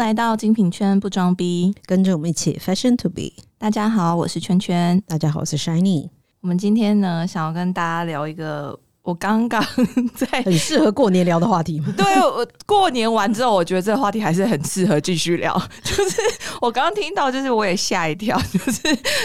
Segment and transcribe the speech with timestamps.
[0.00, 3.30] 来到精品圈不装逼，跟着我们一起 fashion to be。
[3.58, 4.98] 大家好，我是圈圈。
[5.06, 6.08] 大家好，我是 Shiny。
[6.40, 9.64] 我们今天呢，想要跟大家聊一个我刚刚
[10.14, 11.82] 在很适合过年聊的话题。
[11.96, 15.60] 对我过年完之后，我觉得这个话题还是很适合继续聊。
[15.82, 16.20] 就是
[16.60, 18.82] 我刚刚听到，就是我也吓一跳，就是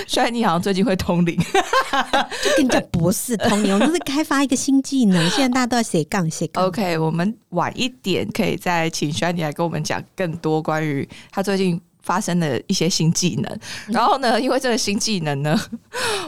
[0.07, 5.29] Shiny 好像最近会通灵，就跟叫博士通灵，我们是开发一个新技能。
[5.29, 6.65] 现在大家都在写杠写杠。
[6.65, 13.59] OK，我们晚一点可以再请 Shiny 来跟我们讲更多关于他最近发生的一些新技能。
[13.87, 15.59] 然后呢，因为这个新技能呢，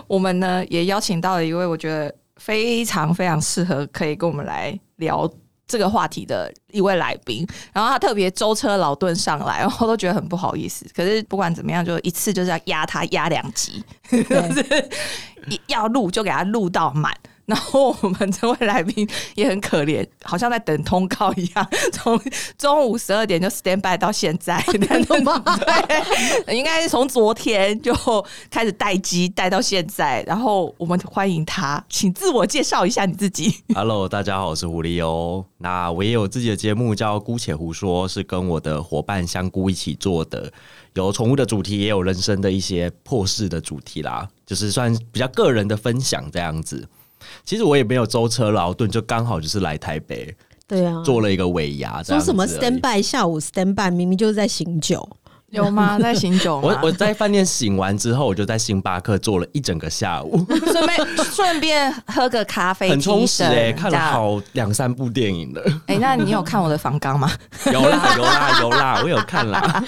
[0.06, 5.30] 我们呢也邀请到了一位我觉得非常非常适合可以跟我们来聊。
[5.70, 10.86] 这个话题的一位来宾，然后他特别舟车劳顿上来，然后都觉得很不好意思。
[10.96, 14.18] 可是不管怎么样，就一次就是要压他压两集， 就
[14.54, 14.90] 是
[15.50, 17.14] 一要录就给他录到满。
[17.48, 22.22] 然后我们这位来宾也很可怜，好像在等通告一样，从
[22.58, 27.96] 中午十二点就 stand by 到现在， 对，应该是从昨天就
[28.50, 30.22] 开始待机待到现在。
[30.24, 33.56] 然后我们欢迎他，请自我介绍一下你自己。
[33.74, 35.46] Hello，大家好，我是狐狸哦。
[35.60, 40.52] 那我也有自己的节目叫《姑且胡说》，是跟我的伙伴香菇一起做的，
[40.96, 46.86] 有宠物的主题，也有人生的一些破事的主题啦，就是算比较个人的分享这样子。
[47.48, 50.36] 其实我也没有舟车劳顿，就刚好就是来台北
[50.68, 55.08] 对啊，做了一个尾牙说什么 stand by 下午 stand by，明明就是在醒酒。
[55.52, 55.98] 有吗？
[56.02, 56.80] 在醒酒吗？
[56.82, 65.64] 我我在饭店醒完之后，我就在星巴克坐了一整个下午， 顺便顺便喝个咖啡，很充实哎、哎、看了好两三部电影了。
[65.88, 67.32] 哎、那你有看我的房纲吗？
[67.72, 69.84] 有啦有啦有啦，我有看啦。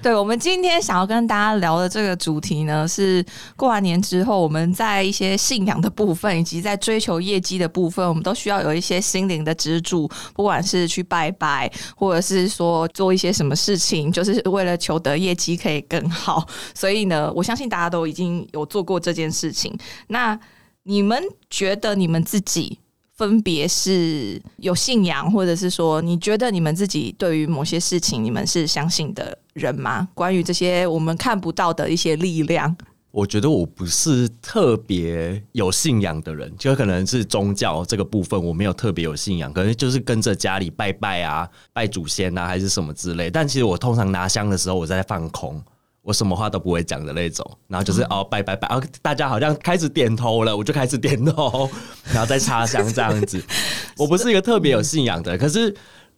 [0.00, 3.24] 对，我们今天想要跟大家聊的这个主题呢，是
[3.56, 16.46] 过完年之后，我们在一些信仰的部分，以及在追求业绩的部分，我们都需要有一些心灵的支柱，不管是去拜拜，或者是说做一些什么事情，就是为了求得业绩可以更好。
[16.74, 19.76] 所以呢，我相信大家都已经有做过这件事情。
[20.08, 20.38] 那
[20.84, 21.20] 你们
[21.50, 22.78] 觉得你们自己？
[23.14, 30.08] 分别是有信仰，或者是说，你觉得你们自己对于某些事情，你们是相信的人吗？
[30.14, 32.74] 关于这些我们看不到的一些力量，
[33.12, 43.30] 我觉得我不是特别有信仰的人，就可能是宗教这个部分我没有特别有信仰，可能就是跟着家里拜拜啊、拜祖先啊，还是什么之类。
[43.30, 45.62] 但其实我通常拿香的时候，我在放空。
[46.04, 51.70] 我什么话都不会讲的那种，然后就是、哦拜拜拜，哦大家好像开始点头了，我就开始点头，
[52.12, 53.40] 然后再插香这样子。
[53.96, 55.72] 我不是一个特别有信仰的，可是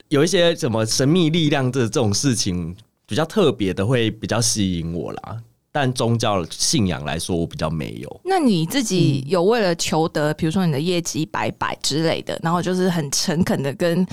[0.08, 2.74] 有一些什么神秘力量的这种事情
[3.06, 5.36] 比较特别的，会比较吸引我啦。
[5.76, 8.20] 但宗教信仰来说，我比较没有。
[8.24, 14.06] 那你自己有为了求得，比如说你的业绩百百之类的，然后就是很诚恳的跟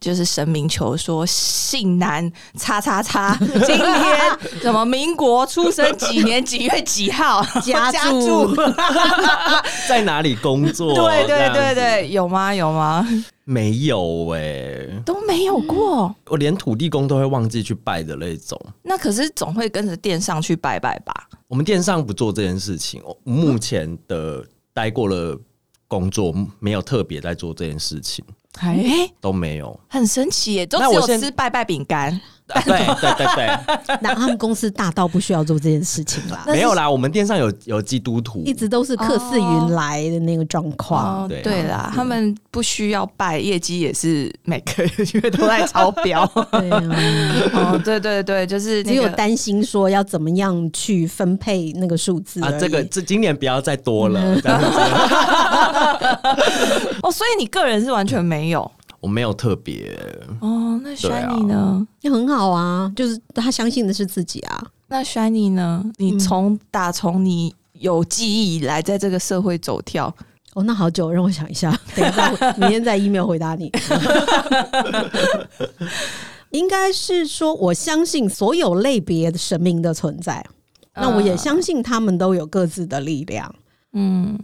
[0.00, 8.62] 就是神明求说，姓男叉叉叉， 今天什么民国出生几年几月几号， 家住住，
[9.86, 10.92] 在哪里工作？
[10.94, 12.52] 对对对，对，有吗？
[12.52, 13.06] 有吗？
[13.46, 16.14] 没有哎、都没有过。
[16.26, 18.60] 我连土地公都会忘记去拜的那种。
[18.82, 21.12] 那可是总会跟着店上去拜拜吧？
[21.48, 25.38] 我们电商不做这件事情，我目前的待过了
[25.88, 28.24] 工作，没有特别在做这件事情，
[28.58, 29.78] 哎、都没有。
[29.88, 32.20] 很神奇耶，都只有吃拜拜饼干。
[32.48, 36.88] 啊对对对对， 那他们公司大到不需要做这件事情啦，没有啦。
[36.88, 41.24] 我们店上有有基督徒，一直都是客似云来的那个状况。
[41.24, 44.84] 哦，对啦，他们不需要拜，业绩也是每个
[45.18, 46.26] 月都在超标。
[46.52, 46.82] 对啊，
[47.54, 54.20] 哦，对对对，就是那个只有担心说要怎么样去分配那个数字啊，这个这今年不要再多了。
[57.02, 58.70] 哦，所以你个人是完全没有
[59.04, 59.94] 我没有特别，
[60.40, 60.80] 哦。
[60.82, 61.86] 那对啊 Shiny 呢？
[62.00, 64.66] 也很好啊，就是他相信的是自己啊。
[64.88, 65.84] 那 Shiny 呢？
[65.98, 70.06] 你嗯从打从你有记忆以来，在这个社会走跳，
[70.54, 73.70] 哦，那好久，让我想一下， 等一下明天再 email 回答你。
[76.48, 80.42] 应该是说，我相信所有类别的神明的存在，
[80.94, 83.54] 那我也相信他们都有各自的力量。
[83.92, 84.38] 嗯，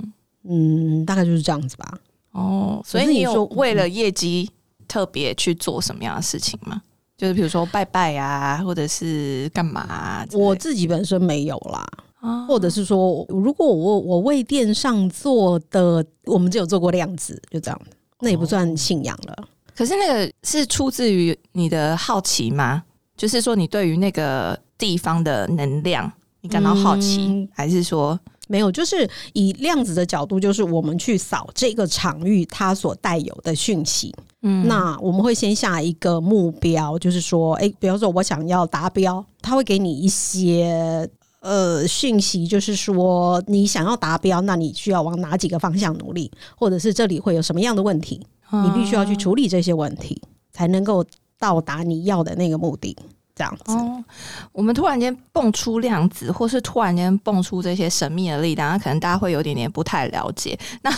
[0.44, 1.94] 嗯，大概就是这样子吧。
[2.32, 4.50] 哦，所以你有为了业绩
[4.86, 6.80] 特别去做什么样的事情吗？
[7.16, 10.24] 就是比如说拜拜啊，或者是干嘛？
[10.32, 11.86] 我自己本身没有啦，
[12.20, 17.80] 哦或者是说，如果我我为电上做的，我们只有做过量子，就这样，
[18.20, 19.48] 那也不算信仰了。
[19.76, 22.82] 可是那个是出自于你的好奇吗？
[23.16, 26.10] 就是说你对于那个地方的能量，
[26.40, 28.18] 你感到好奇，嗯还是说
[28.50, 34.12] 没有，就是以量子的角度，就是我们去扫这个场域它所带有的讯息。
[34.42, 41.08] 嗯那我们会先下一个目标，就是说，哎、比方说我想要达标，他会给你一些
[41.40, 48.20] 呃讯息，就是说你想要达标，那你需要往哪几个方向努力，或者是这里会有什么样的问题，
[48.50, 50.20] 你必须要去处理这些问题，
[50.52, 51.04] 才能够
[51.38, 52.96] 到达你要的那个目的。
[53.40, 54.04] 这样子，哦，
[54.52, 60.58] 我们突然间蹦出量子，或是突然间蹦出这些神秘的力量，那可能大家会有点点不太了解。
[60.84, 60.90] 那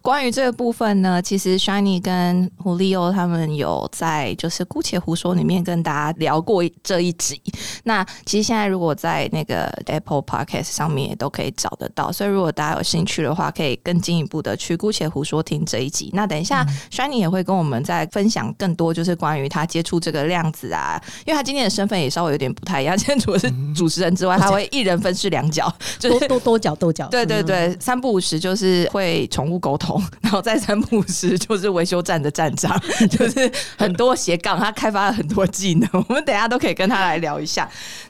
[0.00, 7.38] 关于这个部分呢，其实 Shiny 跟胡利欧他们有在就是姑且胡说里面跟大家聊过这一集。
[7.82, 16.08] 那其实现在如果在那个 Apple Podcast 上面也都可以找得到，所以如果大家有兴趣的话，可以更进一步的去姑且胡说听这一集。
[16.14, 26.14] 那等一下、Shiny 也会跟我们再分享更多，就是关于他接触这个量子啊，因为他今天的身份也稍微有点不太一样，现在除了是主持人之外，他会一人分饰两角， 就是。
[26.28, 32.80] 多多多角多角，对对嗯，对，三不五时就是会宠物沟通， 然后再三不五时就是维修站的站长，
[33.10, 37.68] 就是很多斜杠，他开发了很多技能，我们等一下都可以跟他来聊一下。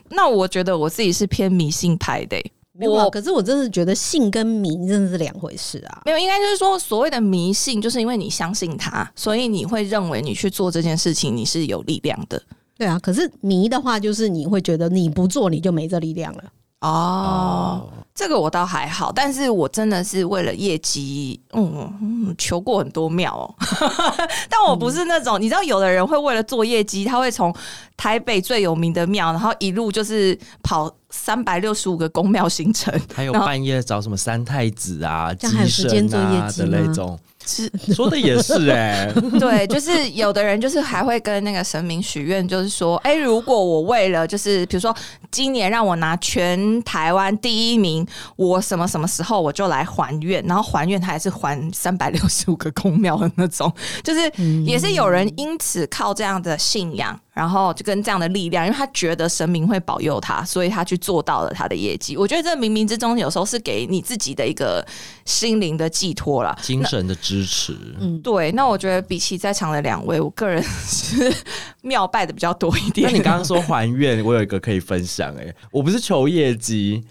[0.09, 6.01] 那我觉得我自己是偏迷信派的欸、没有啊我可是我真的觉得信跟迷真的是两回事啊。
[6.05, 12.41] 没有，应该就是说，所谓的迷信，就是因为你相信他，所以你会认为你去做这件事情，你是有力量的。
[12.77, 16.43] 对啊，可是迷的话，就是你会觉得你不做你就没这力量了。
[16.81, 23.55] 哦，这个我倒还好，但是我真的是为了业绩，嗯嗯，求过很多庙哦。
[24.49, 27.51] 但我不是那种，你知道，有的人会为了做业绩，他会从
[27.97, 37.71] 台北最有名的庙，然后一路就是跑三百六十五个宫庙行程，还有半夜找什么三太子啊、这样还有时间做业绩机神啊的那种，是。
[37.93, 44.95] 说的也是哎、 对，就是有的人就是还会跟那个神明许愿，就是说，哎、如果我为了就是比如说
[45.31, 53.71] 今年让我拿全台湾第一名，我什么什么时候我就来还愿，然后还愿他还是还三百六十五个公庙的那种，
[54.03, 54.31] 就是
[54.65, 57.19] 也是有人因此靠这样的信仰。
[57.35, 62.17] 然后就跟这样的力量，因为他觉得神明会保佑他，所以他去做到了他的业绩。
[62.17, 64.83] 我觉得这冥冥之中有时候是给你自己的一个
[65.23, 66.57] 心灵的寄托啦。
[66.63, 67.77] 精神的支持。
[67.99, 71.31] 嗯，对，那我觉得比起在场的两位，我个人是
[71.81, 73.07] 庙拜的比较多一点。
[73.07, 77.03] 那你刚刚说还愿，我有一个可以分享哎、我不是求业绩，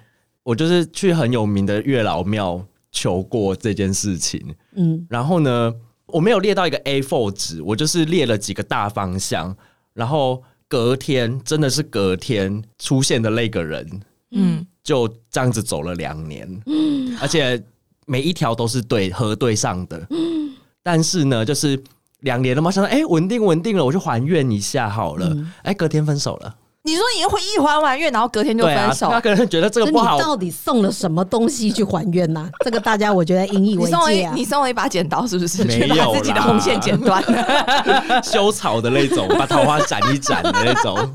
[0.43, 4.55] 我就是去很有名的月老庙求过这件事情。
[4.75, 5.73] 嗯，然后呢，
[6.07, 9.57] 我没有列到一个 A4 纸，我就是列了几个大方向，
[9.93, 14.01] 然后隔天真的是隔天出现的那个人，
[14.33, 17.17] 嗯，就这样子走了两年，嗯。
[17.21, 17.63] 而且
[18.07, 21.83] 每一条都是对核对上的，嗯但是呢，就是
[22.21, 26.55] 两年了嘛，想到哎稳定稳定了，我就还愿一下好了，哎、隔天分手了，
[26.87, 33.99] 你说你会一还完愿，然后隔天就对啊分，手，他可能觉得这个不好，到底送了什么东西去还愿呢、 这个大家我觉得引以你为戒啊。
[33.99, 35.65] 送了一你送了一把剪刀，是不是？
[35.65, 37.25] 没去把有自己的红线剪断。
[38.23, 41.11] 修草的那种，把桃花斩一斩的那种，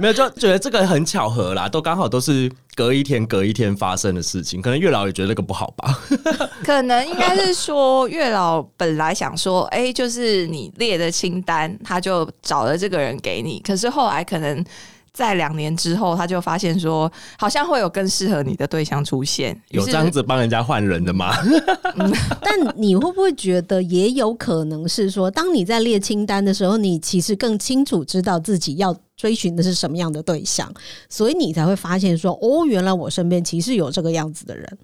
[0.00, 2.50] 没有就觉得这个很巧合啦，都刚好都是
[2.80, 6.00] 隔一天隔一天发生的事情，可能月老也觉得那个不好吧，
[6.64, 13.60] 可能应该是说，月老本来想说，哎、就是你列的清单，他就找了这个人给你。
[13.60, 14.64] 可是后来可能
[15.12, 19.60] 在两年之后，他就发现说，好像会有更适合你的对象出现。
[19.70, 21.34] 有这样子帮人家换人的吗？
[22.42, 30.72] 但你会不会觉得也有可能是说，当你在列清单的时候，你其实更清楚知道自己要追寻的是什么样的对象，
[31.08, 34.78] 所以你才会发现说，哦，原来我身边其实有这个样子的人，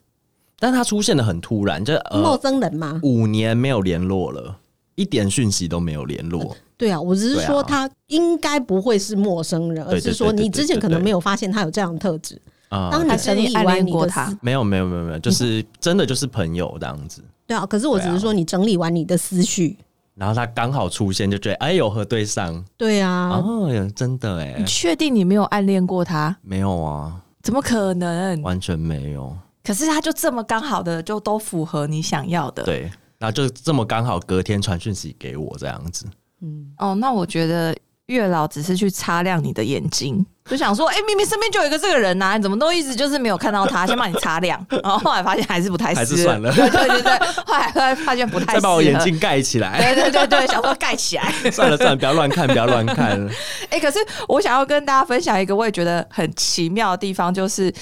[0.58, 3.00] 但他出现的很突然，就陌呃生人吗？
[3.02, 4.58] 五年没有联络了，
[4.96, 6.56] 一点讯息都没有联络。
[6.76, 12.40] 对啊，我只是对啊说他应该不会是陌生人，而对对是说对对你之前可能对对没有发现他有这样的特质。
[12.68, 17.22] 啊、当你还是整理完你的恋过他思，没有没有没有没有，就是 真的就是朋友这样子。
[17.46, 19.78] 对啊，可是我只是说你整理完你的思绪，
[20.16, 26.36] 然后他刚好出现，就觉得哎有核对上对啊，哦，真的哎你，确定你没有暗恋过他？
[26.42, 28.42] 没有啊，怎么可能？
[28.42, 29.34] 完全没有。
[29.62, 32.64] 可是他就这么刚好的，就都符合你想要的。
[32.64, 36.06] 对，然后就这么刚好隔天传讯息给我这样子。
[36.42, 37.74] 嗯哦，那我觉得
[38.06, 49.78] 月老只是去擦亮你的眼睛，就想说，哎、明明身边就有一个这个人呐、你怎么都一直就是没有看到他，先把你擦亮，然后后来发现还是不太适合，还是算了对对对对，后来后来发现不太再把我眼镜盖起来。
[49.78, 51.32] 对对对对，想说盖起来。
[51.50, 53.28] 算了算了，不要乱看，不要乱看。
[53.70, 57.72] 哎、可是我想要跟大家分享一个我也觉得很奇妙的地方，就是。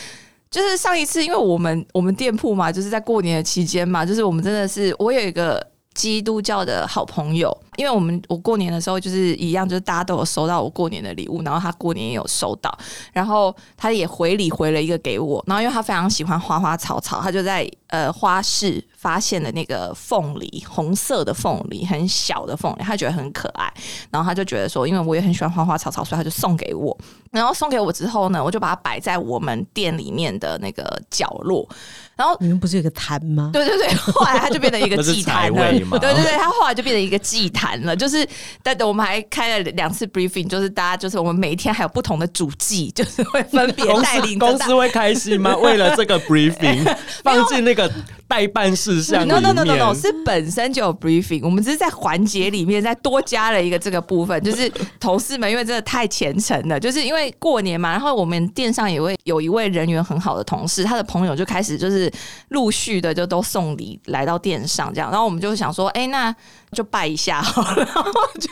[0.54, 5.60] 就是上一次，因为我们我们店铺嘛，就是在过年的期间嘛，就是我们真的是我有一个
[5.94, 12.76] 基督教的好朋友，因为我们我过年的时候就是一样，就是大家都有收到我过年的礼物，然后他过年也有收到，
[13.12, 23.72] 然后他也回礼回了一个给我，然后因为他非常喜欢花花草草，他就在呃花市发现了那个凤梨，红色的凤梨，很小的凤梨，他觉得很可爱，
[24.10, 26.96] 然后他就觉得说，因为我也很喜欢花花草草，所以他就送给我，
[27.30, 31.68] 然后送给我之后呢，我就把它摆在我们店里面的那个角落，
[32.16, 33.50] 然后你们不是有个坛吗？
[33.52, 35.70] 对对对，后来它就变成一个祭坛 了。
[35.98, 37.96] 对对对，它后来就变成一个祭坛了。
[37.96, 38.26] 就是，
[38.62, 45.56] 但我们还开了两次 briefing，就是大家就是我们每一天还有不同的主计，就是会分别带领着大公司会开心吗？
[45.58, 46.84] 为了这个 briefing
[47.22, 47.90] 放进那个
[48.26, 62.12] 代办事项 No no no no no，是本身就有 briefing，我们只是在环节里面再多加了一个这个部分，就是同事们因为真的太虔诚了，就是因为过年嘛，然后我们店上也会有一位人缘很好的同事，他的朋友就开始就是
[62.48, 66.34] 陆续的就都送礼来到店上这样，然后我们就想说，哎、那
[66.72, 68.48] 就拜一下好了，然后就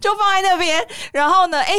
[0.00, 1.72] 就放在那边，然后呢，哎、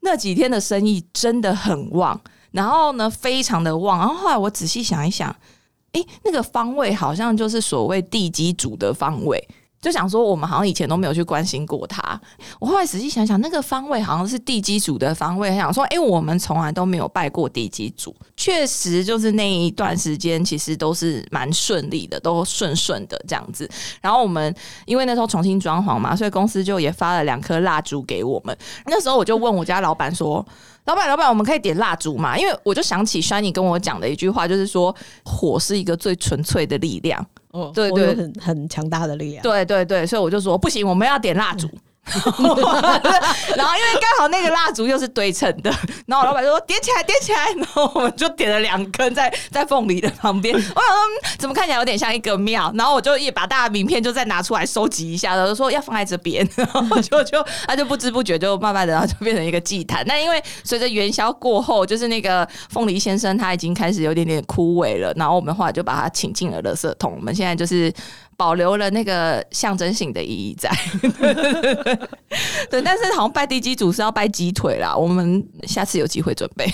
[0.00, 2.18] 那几天的生意真的很旺，
[2.52, 5.34] 然后呢非常的旺，然后后来我仔细想一想。
[5.94, 9.42] 诶，那个方位好像就是所谓地基主的方位，
[9.84, 12.18] 就想说我们好像以前都没有去关心过它。
[12.58, 18.16] 我后来仔细想想，那个方位好像是地基主的方位，想说，诶，我们从来都没有拜过地基主。
[18.34, 23.68] 确实，就是那一段时间其实都是蛮顺利的，都顺顺的这样子。
[24.00, 24.54] 然后我们
[24.86, 28.56] 因为那时候重新装潢嘛，所以公司就也发了两颗蜡烛给我们。
[28.86, 30.44] 那时候我就问我家老板说。
[30.86, 32.36] 老板，老板，我们可以点蜡烛吗？
[32.36, 37.26] 因为我就想起 Shiny 跟我讲的一句话，就是说火是一个最纯粹的力量。
[37.54, 39.42] 哦对对很很强大的力量。
[39.42, 41.68] 对对对，所以我就说不行，我们要点蜡烛。
[43.56, 45.70] 然后因为刚好那个蜡烛又是对称的，
[46.06, 50.54] 然后老板就说点起来，点起来，然后我们就点了两根在在凤梨的旁边。
[50.56, 50.76] 我想说
[51.38, 60.04] 怎么看起来有点像一个庙，然后我就也把大家名片就再拿出来收集一下，然后说要放在这边，然后就就他就不知不觉就慢慢的，然后就变成一个祭坛。
[60.06, 67.14] 那因为随着元宵过后，就是那个凤梨先生他已经开始有点点枯萎了，然后我们后来就把他请进了垃圾桶。
[67.16, 67.92] 我们现在就是
[68.36, 70.70] 保留了那个象征性的意义在。
[72.70, 76.66] 对，但是好像拜地基主是要拜鸡腿啦，我们下次有机会准备。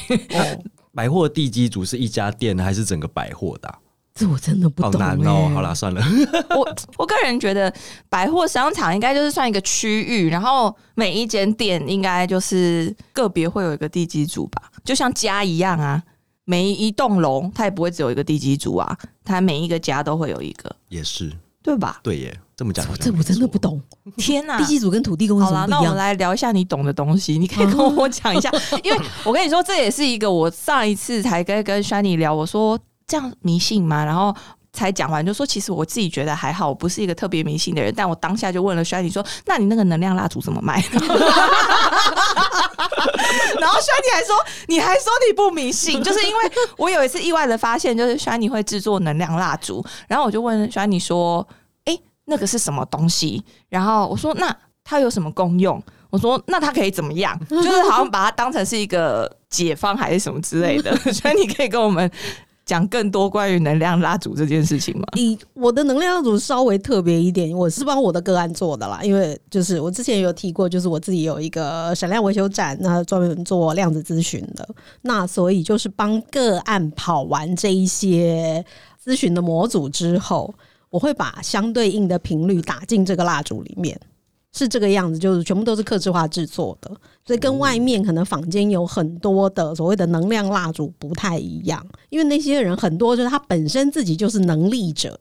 [0.92, 3.78] 百货地基主是一家店还是整个百货的啊、
[4.14, 5.14] 这我真的不好懂、欸。
[5.14, 5.50] 难哦。
[5.54, 6.02] 好啦，算了，
[6.56, 7.72] 我我个人觉得
[8.08, 16.02] 百货商场应该就是算一个区域，然后每一间店应该就是个别会有一个地基主吧，就像家一样啊。
[16.44, 21.30] 每一栋楼它也不会只有一个地基主啊，它每一个家都会有一个，也是
[21.62, 22.00] 对吧？
[22.02, 22.38] 对耶。
[22.56, 23.58] 这么讲这我真的不。
[23.58, 23.80] 懂。
[24.18, 25.84] 天哪、地基组跟土地公有好啦，什么不一样？
[25.84, 28.50] 那我们来聊一下你懂的东西，你可以跟我 讲一下，
[28.84, 34.04] 因为我跟你说，这也是一个我上一次才跟跟 Shani 聊，我说这样迷信吗？
[34.04, 34.34] 然后。
[34.72, 37.92] 才讲完就说，其实我自己觉得还好，我不是一个特别迷信的人。
[37.96, 40.80] 但我当下就问了 Shani 说：“那你那个能量蜡烛怎么卖？”
[43.58, 44.36] 然后 Shani 还说
[44.68, 46.42] ：“你还说你不迷信？”就是因为
[46.76, 51.46] 我有一次意外的发现，就是 Shani 会制作能量蜡烛，然后我就问 Shani 说
[51.86, 60.96] ：“哎、那个是什么东西？”然后我说：“那它有什么功用？”我说：“那它可以怎么样？”就是好像把它当成是一个解方还是什么之类的。
[61.12, 62.10] 所以你可以跟我们
[62.70, 65.04] 讲更多关于能量蜡烛这件事情吗？
[65.16, 74.68] 以我的能量蜡烛稍微特别一点，我是帮我的个案做的啦，因为就是我之前有提过，就是我自己有一个闪亮维修站，那专门做量子咨询的，
[75.02, 78.64] 那所以就是帮个案跑完这一些
[79.04, 80.54] 咨询的模组之后，
[80.90, 84.00] 我会把相对应的频率打进这个蜡烛里面。
[84.52, 86.90] 是这个样子，就是全部都是克制化制作的，
[87.24, 95.18] 所以跟外面可能坊间有很多的所谓的能量蜡烛不太一样，因为那些人很多就是他本身自己就是能力者，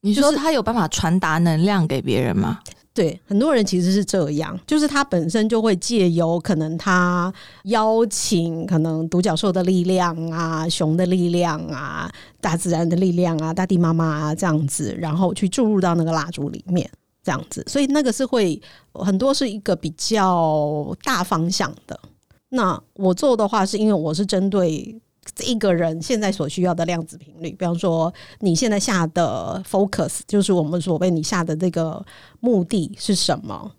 [0.00, 2.58] 你说他有办法传达能量给别人吗？
[2.94, 7.32] 对，很多人其实是这样，就是他本身就会借由可能他
[7.64, 12.10] 邀请可能独角兽的力量啊、熊的力量啊、
[12.40, 16.90] 大自然的力量啊、大地妈妈啊这样子，然后去注入到那个蜡烛里面，
[17.28, 18.58] 这样子，所以那个是会
[18.94, 22.00] 很多是一个比较大方向的。
[22.48, 24.98] 那我做的话，是因为我是针对
[25.44, 32.02] 一个人现在所需要的量子频率，比方说你现在下的 focus，就是我们所谓你下的这个
[32.40, 33.70] 目的是什么，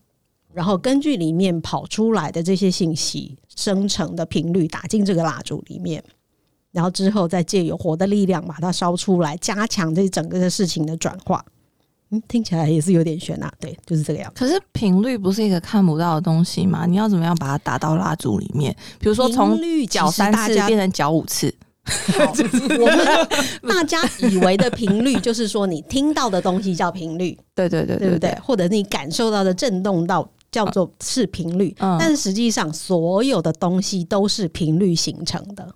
[0.54, 6.04] 然后根据里面跑出来的这些信息生成的频率打进这个蜡烛里面，
[6.72, 11.44] 然后之后再借由火的力量把它烧出来，加强这整个的事情的转化。
[12.12, 14.40] 嗯，听起来也是有点悬啊，对，就是这个样子。
[14.40, 16.86] 可是频率不是一个看不到的东西吗？
[16.86, 18.76] 你要怎么样把它打到蜡烛里面？
[19.00, 22.34] 比如说从搅三次变成搅五次，好
[22.80, 28.36] 我们大家以为的频率，就是说你听到的东西叫频率， 对对对对不对？
[28.44, 35.76] 或者你感受到的震动到叫做是频率，嗯但是实际上所有的东西都是频率形成的。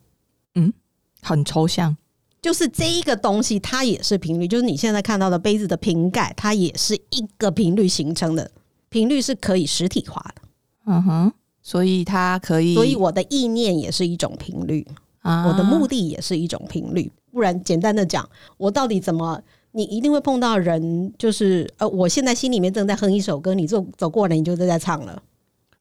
[0.56, 0.74] 嗯
[1.22, 1.96] 很抽象。
[2.44, 8.52] 就是这一个东西，它也是频率，就是你现在看到的杯子的瓶盖，它也是一个频率形成的。
[8.90, 10.42] 频率是可以实体化的，
[10.86, 11.32] 嗯哼，
[11.62, 14.86] 所以它可以，所以我的意念也是一种频率，
[15.22, 17.10] 啊我的目的也是一种频率。
[17.32, 19.42] 不然，简单的讲，我到底怎么？
[19.72, 25.20] 你一定会碰到人，就是呃，我现在心里面正在哼一首歌，你走走过来，你就正在唱了。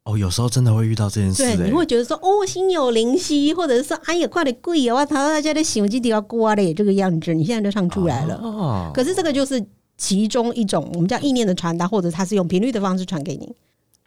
[0.05, 4.97] 哦，有时候真的会遇到这件事、对，欸，你会觉得说哦，心有灵犀，或者是说哎呀，快点跪啊！
[4.97, 8.35] 我操，大家在想这条瓜嘞，这个样子，你现在就唱出来了。
[8.43, 9.65] 哦，可是这个就是
[9.97, 13.55] 其中一种我们叫意念的传达，或者它是用频率的方式传给你。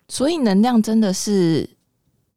[0.10, 1.70] 所以能量真的是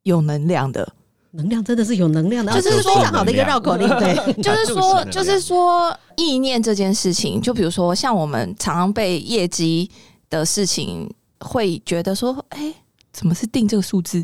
[0.03, 0.93] 有能量的，
[1.31, 4.33] 能量真的是有能量的，就是非常好的一个绕口令，对。
[4.41, 9.91] 就是说，就是说，意念这件事情，就比如说，像我们常常被业绩
[10.29, 11.07] 的事情，
[11.41, 12.73] 会觉得说，哎、
[13.11, 14.23] 怎么是定这个数字？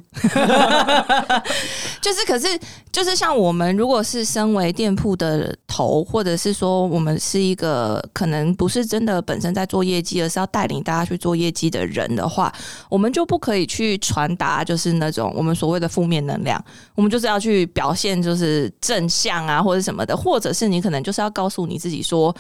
[2.01, 2.47] 就是，可是，
[2.91, 12.53] 就是像我们如果是身为店铺的头，或者是说我们是一个可能不是真的本身在做业绩，而是要带领大家去做业绩的人的话，
[12.89, 16.63] 我们就不可以去传达就是那种我们所谓的负面能量。
[16.93, 22.33] 我们就是要去表现就是正向啊，或者什么的，或者是你可能就是要告诉你自己说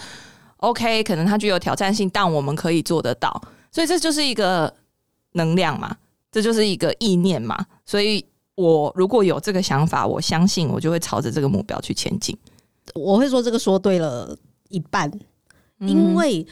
[0.57, 3.41] ，OK，可能它具有挑战性，但我们可以做得到。
[3.71, 4.73] 所以这就是一个
[5.33, 5.95] 能量嘛，
[6.35, 7.65] 这就是一个意念嘛。
[7.85, 8.25] 所以
[8.55, 12.37] 我如果有这个想法，我相信我就会朝着这个目标去前进。
[12.93, 14.37] 我会说这个说对了
[14.67, 15.09] 一半，
[15.79, 16.45] 因为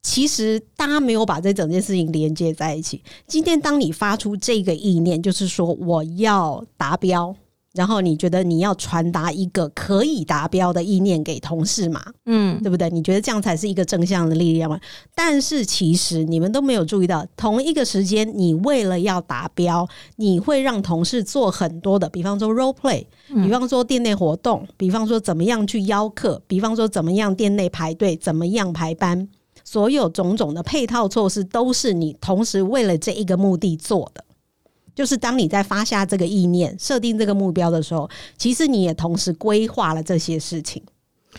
[0.00, 3.02] 其实大家没有把这整件事情连接在一起。
[3.26, 7.34] 今天当你发出这个意念，就是说我要达标。
[7.76, 12.02] 然后你觉得你要传达一个可以达标的意念给同事嘛？
[12.24, 12.88] 嗯对不对？
[12.90, 14.80] 你觉得这样才是一个正向的力量吗？
[15.14, 29.28] 但是其实你们都没有注意到，同一个时间，你为了要达标，你会让同事做很多的，比方说 role play，比方说店内活动，比方说怎么样去邀客，比方说怎么样店内排队，怎么样排班，
[29.64, 34.24] 所有种种的配套措施都是你同时为了这一个目的做的。
[34.96, 40.82] 就是当你在发下这个意念、设定这个目标的时候，其实你也同时规划了这些事情。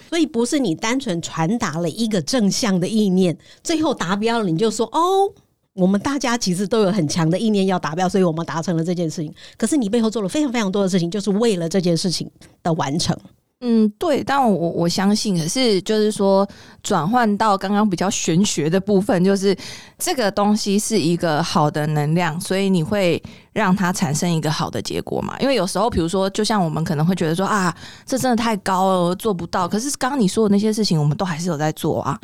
[0.09, 5.33] 所以不是你单纯传达了一个正向的意念，最后达标了，你就说哦，
[5.73, 9.33] 我们大家其实都有很强的意念要达标，所以我们达成了这件事情。
[9.57, 12.29] 可是你背后做了非常非常多的事情，就是为了这件事情
[12.61, 13.17] 的完成。
[13.59, 16.47] 嗯，对，但我我相信，可是就是说，
[16.83, 19.57] 转换到刚刚比较玄学的部分，就是
[19.97, 23.21] 这个东西是一个好的能量，所以你会
[23.53, 25.35] 让它产生一个好的结果嘛？
[25.39, 29.67] 因为有时候，比如说，就像我们可能会觉得说啊，这真的太高了，做不到。
[29.67, 32.15] 可是刚刚你说的那些事情，我们都还是有在做啊，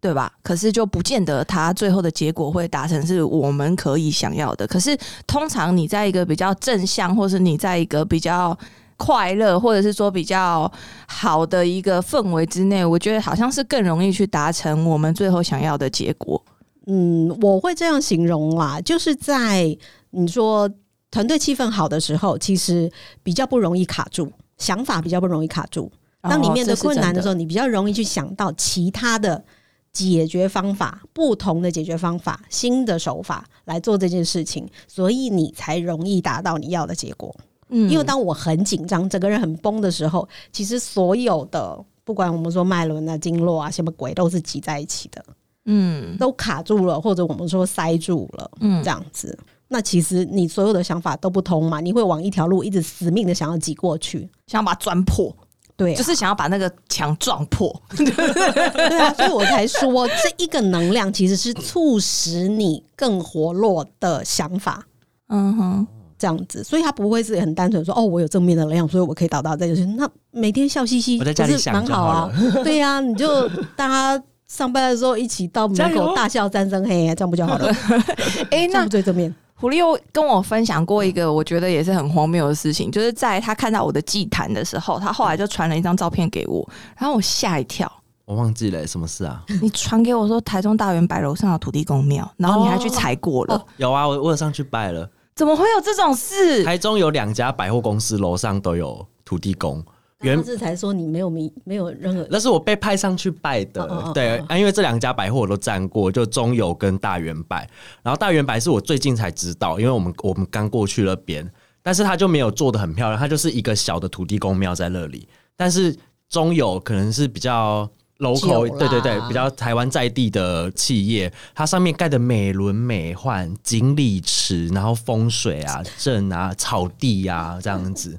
[0.00, 0.32] 对吧？
[0.42, 4.66] 可是就不见得它最后的结果会达成是我们可以想要的。
[4.66, 8.58] 可是通常你在一个比较正向，或是你在一个比较
[8.96, 10.70] 快乐，或者是说比较
[11.06, 16.42] 好的一个氛围之内，我觉得好像是更容易去达成我们最后想要的结果。
[16.86, 19.76] 嗯，我会这样形容啦，就是在
[20.10, 20.70] 你说
[21.10, 22.90] 团队气氛好的时候，其实
[23.22, 25.90] 比较不容易卡住，想法比较不容易卡住。
[26.22, 29.44] 当你面对困难的时候，候，你比较容易去想到其他的
[29.92, 37.34] 解决方法、不同的解决方法、新的手法来做这件事情，所以你才容易达到你要的结果。
[37.68, 37.90] 嗯。
[37.90, 45.24] 因为当我很紧张、整个人很崩的时候，其实所有的不管我们说脉轮啊、经络啊、什么鬼，都是挤在一起的，
[45.64, 46.16] 嗯。
[46.18, 48.82] 都卡住了，或者我们说塞住了，嗯。
[48.82, 49.38] 这样子。
[49.68, 55.36] 那其实你所有的想法都不通嘛，你会往一条路一直死命的想要挤过去，想要把它钻破，
[55.76, 57.74] 对、啊，就是想要把那个墙撞破。
[57.96, 64.86] 对啊，所以我才说这一个能量其实是促使你更活络的想法。
[65.30, 65.86] 嗯哼，
[66.18, 69.84] 这样子，所以他不会是很单纯说哦，我有正面的能量，所以我可以达到这就是。
[69.84, 72.32] 那每天笑嘻嘻，我在家里想就好蛮好啊。
[72.64, 77.72] 对呀、你就大家上班的时候一起到门口 大笑三声嘿，这样不就好了？
[78.50, 79.34] 哎、那不最正面？
[79.58, 87.90] 狐狸又跟我分享过一个我觉得也是很荒谬的事情，就是在他看到我的祭坛的时候，他后来就传了一张照片给我，然后我吓一跳。
[88.26, 89.42] 我忘记了什么事啊？
[89.62, 95.08] 你传给我说台中大圆柏楼上的土地公庙，然后你还去踩过了，哦有啊，我我有上去拜了。
[95.36, 96.64] 怎么会有这种事？
[96.64, 99.84] 台中有两家百货公司楼上都有土地公，
[100.22, 107.56] 原志才说你没有名没有任何那是我被派上去拜的，哦哦哦对啊，因为这两家百货我都站过，就中友跟大圆柏，
[108.02, 111.46] 然后大圆柏是我最近才知道，因为我们我们刚过去那边，
[111.82, 115.94] 但是它就没有做的很漂亮，它就是一个小的土地公庙在那里，但是
[116.30, 117.86] 中友可能是比较
[118.18, 128.18] local，对对对，比较台湾在地的企业，它上面盖的美轮美奂，锦鲤池，然后风水啊、镇啊、草地啊这样子，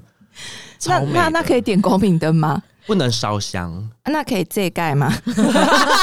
[0.86, 2.62] 那那那可以以点光明灯吗？
[2.86, 5.12] 不能烧香，那可以这盖吗？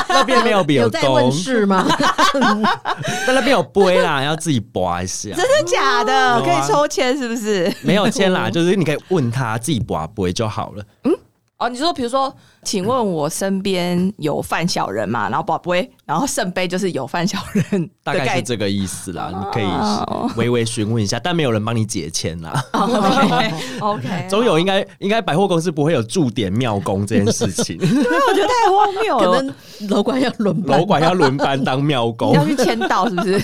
[0.07, 1.83] 那边没有比有在问世吗？
[3.25, 5.29] 但那边有杯啦，要自己拔一下。
[5.29, 6.41] 真的假的？
[6.43, 7.73] 可以抽签是不是？
[7.81, 10.85] 没有签啦，就是你可以问他自己拔杯就好了。
[11.05, 11.13] 嗯
[11.57, 12.31] 哦，你说比如说，
[12.65, 15.29] 请问我身边有犯小人嘛？
[15.29, 22.51] 然后宝贝，然后圣杯就是有犯小人 大的概是这个意思啦，你可哦以微微询问一下，但没有人帮你解签啦。
[22.73, 29.55] OK OK，总有应该应该百货公司不会有驻点庙工这件事情，因为我觉得太荒谬了，可能
[29.89, 32.45] 楼管要轮班楼管要轮班当庙工要。
[32.45, 33.43] 去签到是不是？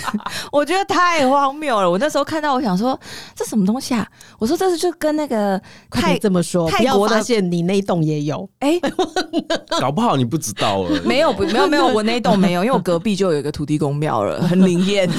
[0.52, 1.90] 我觉得太荒谬了。
[1.90, 2.98] 我那时候看到，我想说
[3.36, 4.08] 这什么东西啊？
[4.38, 8.48] 我说这是就跟那个快泰点这么说，不要泰国发现你那一栋也有。
[8.60, 8.80] 哎、
[9.80, 15.10] 搞不好你不知道了没有不没有没有，我那一栋没有，因为我隔壁就有一个土地公庙了，很灵验。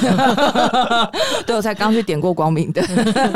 [1.45, 2.83] 对，我才刚去点过光明灯，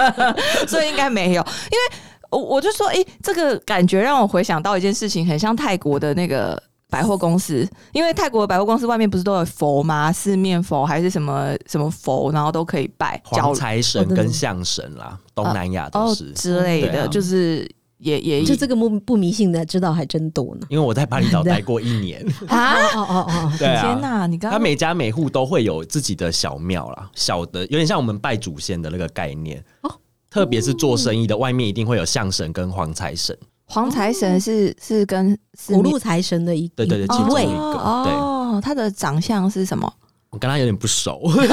[0.67, 1.41] 所以应该没有。
[1.71, 1.97] 因为
[2.29, 6.61] 我我就说，哎、这个感觉让我回想到一件事情，很像泰国的那个。
[6.89, 10.09] 百货公司，因为泰国的百货公司外面不是都有佛吗？
[10.09, 16.31] 四面佛还是什么什么佛，然后都可以拜黄财神跟象神啦，东南亚都哦是。
[16.31, 20.67] 之类的，就是也也就这个不不迷信的，知道还真多呢。
[20.69, 22.75] 因为我在巴厘岛待 过一年， 啊！
[22.95, 29.63] 哦哦哦， 对啊，天哪，你刚他每家每户都会有自己的小庙啦，小的有点像我们拜祖先的那个概念。
[29.81, 29.91] 哦
[30.29, 33.35] 特别是做生意的，外面一定会有相神跟黄财神。
[33.63, 39.91] 黄财神是是跟四面五路财神的一对对对其中一个哦，他的长相是什么？
[40.29, 41.21] 我跟他有点不熟，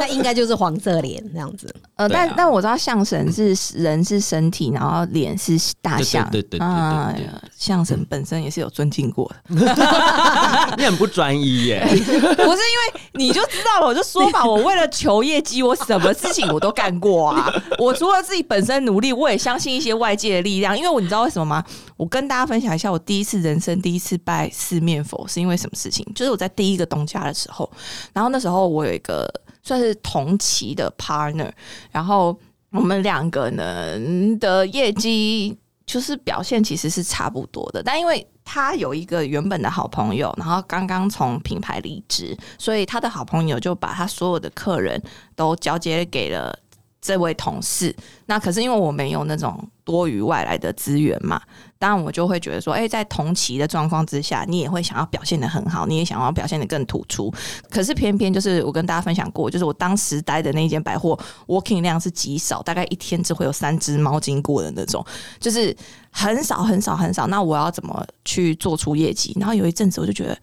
[0.00, 1.72] 那应该就是黄色脸这样子。
[1.96, 9.54] 呃，但但我知道象神是人是身体，然后脸是大象，对对对对对啊对对象神本身也是有尊敬过的，
[10.76, 11.84] 你很不专一耶。
[11.88, 17.52] 不是因为你就知道了，我就说吧，我为了求业绩，我什么事情我都干过啊。
[17.78, 20.76] 我除了自己本身努力，我也相信一些外界的力量。
[20.76, 21.64] 因为我你知道为什么吗？
[21.96, 26.06] 我跟大家分享一下，我第一次人生第一次拜四面佛是因为什么事情？
[26.14, 27.68] 就是我在第一个东家的时候，
[28.12, 29.28] 然后那时候我有一个
[29.62, 31.50] 算是同期的 partner，
[31.90, 32.38] 然后
[32.70, 45.02] 我们两个人的业绩就是表现其实是差不多的，但因为他有一个原本的好朋友，然后刚刚从品牌离职，所以他的好朋友就把他所有的客人
[45.34, 46.58] 都交接给了
[47.00, 47.94] 这位同事。
[48.26, 51.40] 那可是因为我没有那种多于外来的资源嘛，
[51.78, 57.32] 当然我就会觉得说，哎、在同期的状况之下，你也会想要表现的很好，你也想要表现的更突出。
[57.70, 65.02] 可是偏偏就是我跟大家分享过，就是我当时待的那一间百货，working 量是极少，大概一天只会有三只猫经过的那种，
[65.40, 65.74] 就是
[66.10, 67.26] 很少很少很少。
[67.28, 69.34] 那我要怎么去做出业绩？
[69.40, 70.38] 然后有一阵子我就觉得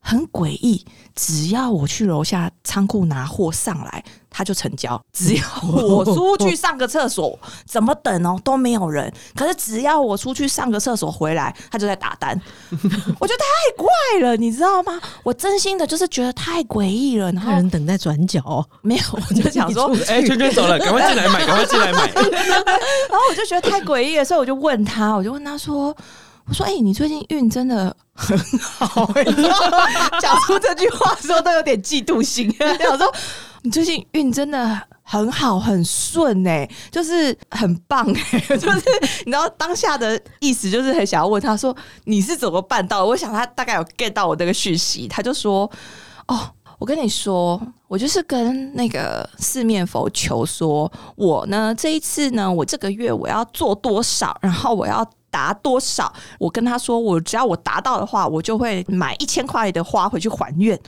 [0.00, 0.84] 很诡异，
[1.14, 9.12] 只要我去楼下仓库拿货上来，他就成交；只要 我出去上个厕所，怎么等哦都没有人。
[9.36, 12.40] 可是只要我出去上个厕所回来，他就在打单。
[13.20, 13.88] 我觉得太怪
[14.20, 14.98] 了，你知道吗？
[15.22, 17.30] 我真心的就是觉得太诡异了。
[17.32, 22.10] 然客后人等在转角哦， 没有，我就想说，哎，圈圈走了，赶快进来买，赶快进来买。
[22.14, 25.94] 然后我就觉得太诡异了，所以我就问他，我就问他说
[26.50, 29.08] ：“我说，哎、你最近运真的很好、
[30.20, 32.52] 讲出这句话的时候都有点嫉妒心。
[32.90, 33.14] 我说
[33.62, 38.82] 你最近运真的很好，很顺哎、就是很棒哎、 就是
[39.24, 43.06] 你知道当下的意思就是很想要问他说你是怎么办到的？
[43.06, 45.70] 我想他大概有 get 到我这个讯息，他就说
[46.26, 46.50] 哦。
[46.80, 56.12] 我跟你说，我就是跟那个四面佛求说，我呢这一次呢，我这个月我要做多少，然后我要达多少。
[56.38, 60.78] 我跟他说，我只要我达到的话，我就会买一千块的花回去还愿。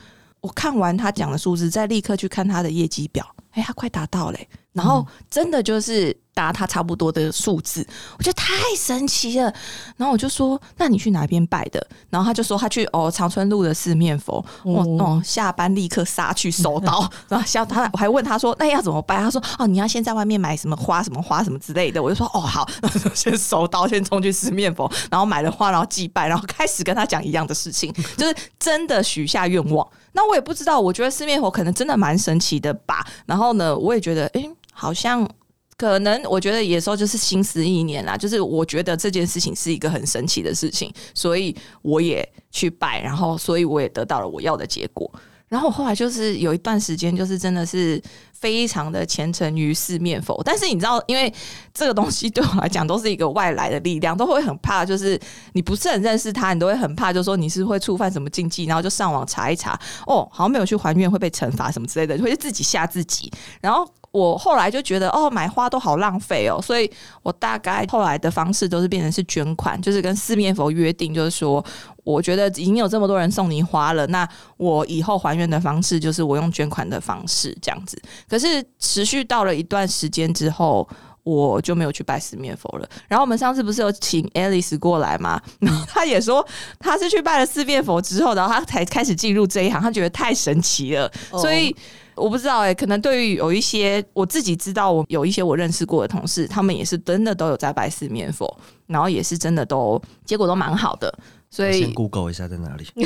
[0.41, 7.85] 我看完他讲的数字，再立刻去看他的业绩表，哎、他快达到嘞、然后真的就是达他差不多的数字，
[8.17, 9.53] 我觉得太神奇了。
[9.97, 17.09] 然后我就说：“那你去哪边拜的？”然后他就说他去哦长春路的四面佛，我哦哦下班立刻杀去收刀。
[17.29, 22.67] 然后下他我还问他说：“那要怎么拜？”他说：“哦你要先在外面买什么花什么花什么之类的。”我就说：“哦好。
[22.81, 29.87] ”然后先收刀，先冲去四面佛，然后买了花，然后祭拜，然后开始跟他讲一样的事情， 就是真的许下愿望。
[30.13, 33.05] 那我也不知道，我觉得四面佛可能真的蛮神奇的吧。
[33.25, 35.27] 然后呢，我也觉得，诶，好像
[35.77, 38.15] 可能，我觉得有时候就是心思意念啦。
[38.15, 45.11] 就是我觉得这件事情是一个很神奇的事情，所以我也去拜，然后所以我也得到了我要的结果。
[45.49, 48.01] 然后我后来就是有一段时间，就是真的是
[48.33, 50.41] 非常的虔诚于四面佛。
[50.43, 51.31] 但是你知道，因为
[51.71, 55.19] 这个东西对我来讲都是一个外来的力量，都会很怕，就是
[55.51, 63.31] 你不是很认识他，你都会很怕，就是说你是会触犯什么禁忌，然后就上网查一查，哦，好像没有去还愿会被惩罚什么之类的，就会自己吓自己。
[63.61, 66.89] 然后我后来就觉得，哦，买花都好浪费哦，所以
[67.21, 71.61] 我大概后来的方式都是变成是捐款，就是跟四面佛约定，就是说。
[72.05, 77.97] 我觉得已经有这么多人送你花了，那我以后还愿的方式就是我用捐款的方式这样子。
[78.27, 80.85] 可是持续到了一段时间之后，
[81.23, 82.89] 我就没有去拜四面佛了。
[83.07, 85.41] 然后我们上次不是有请 Alice 过来吗？
[85.59, 86.45] 然后他也说
[86.77, 91.09] 他是去拜了四面佛之后，然后他才开始进入这一行，他觉得太神奇了。
[91.31, 91.73] 所以
[92.15, 101.13] 我不知道哎，可能对于有一些我自己知道，我有一些我认识过的同事，他们也是真的都有在拜四面佛，然后也是真的都结果都蛮好的。
[101.49, 102.83] 所以先 Google 一下在哪里，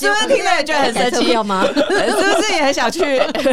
[0.00, 1.62] 是不是听了也觉得很神奇有吗？
[1.66, 3.02] 是不是也很想去？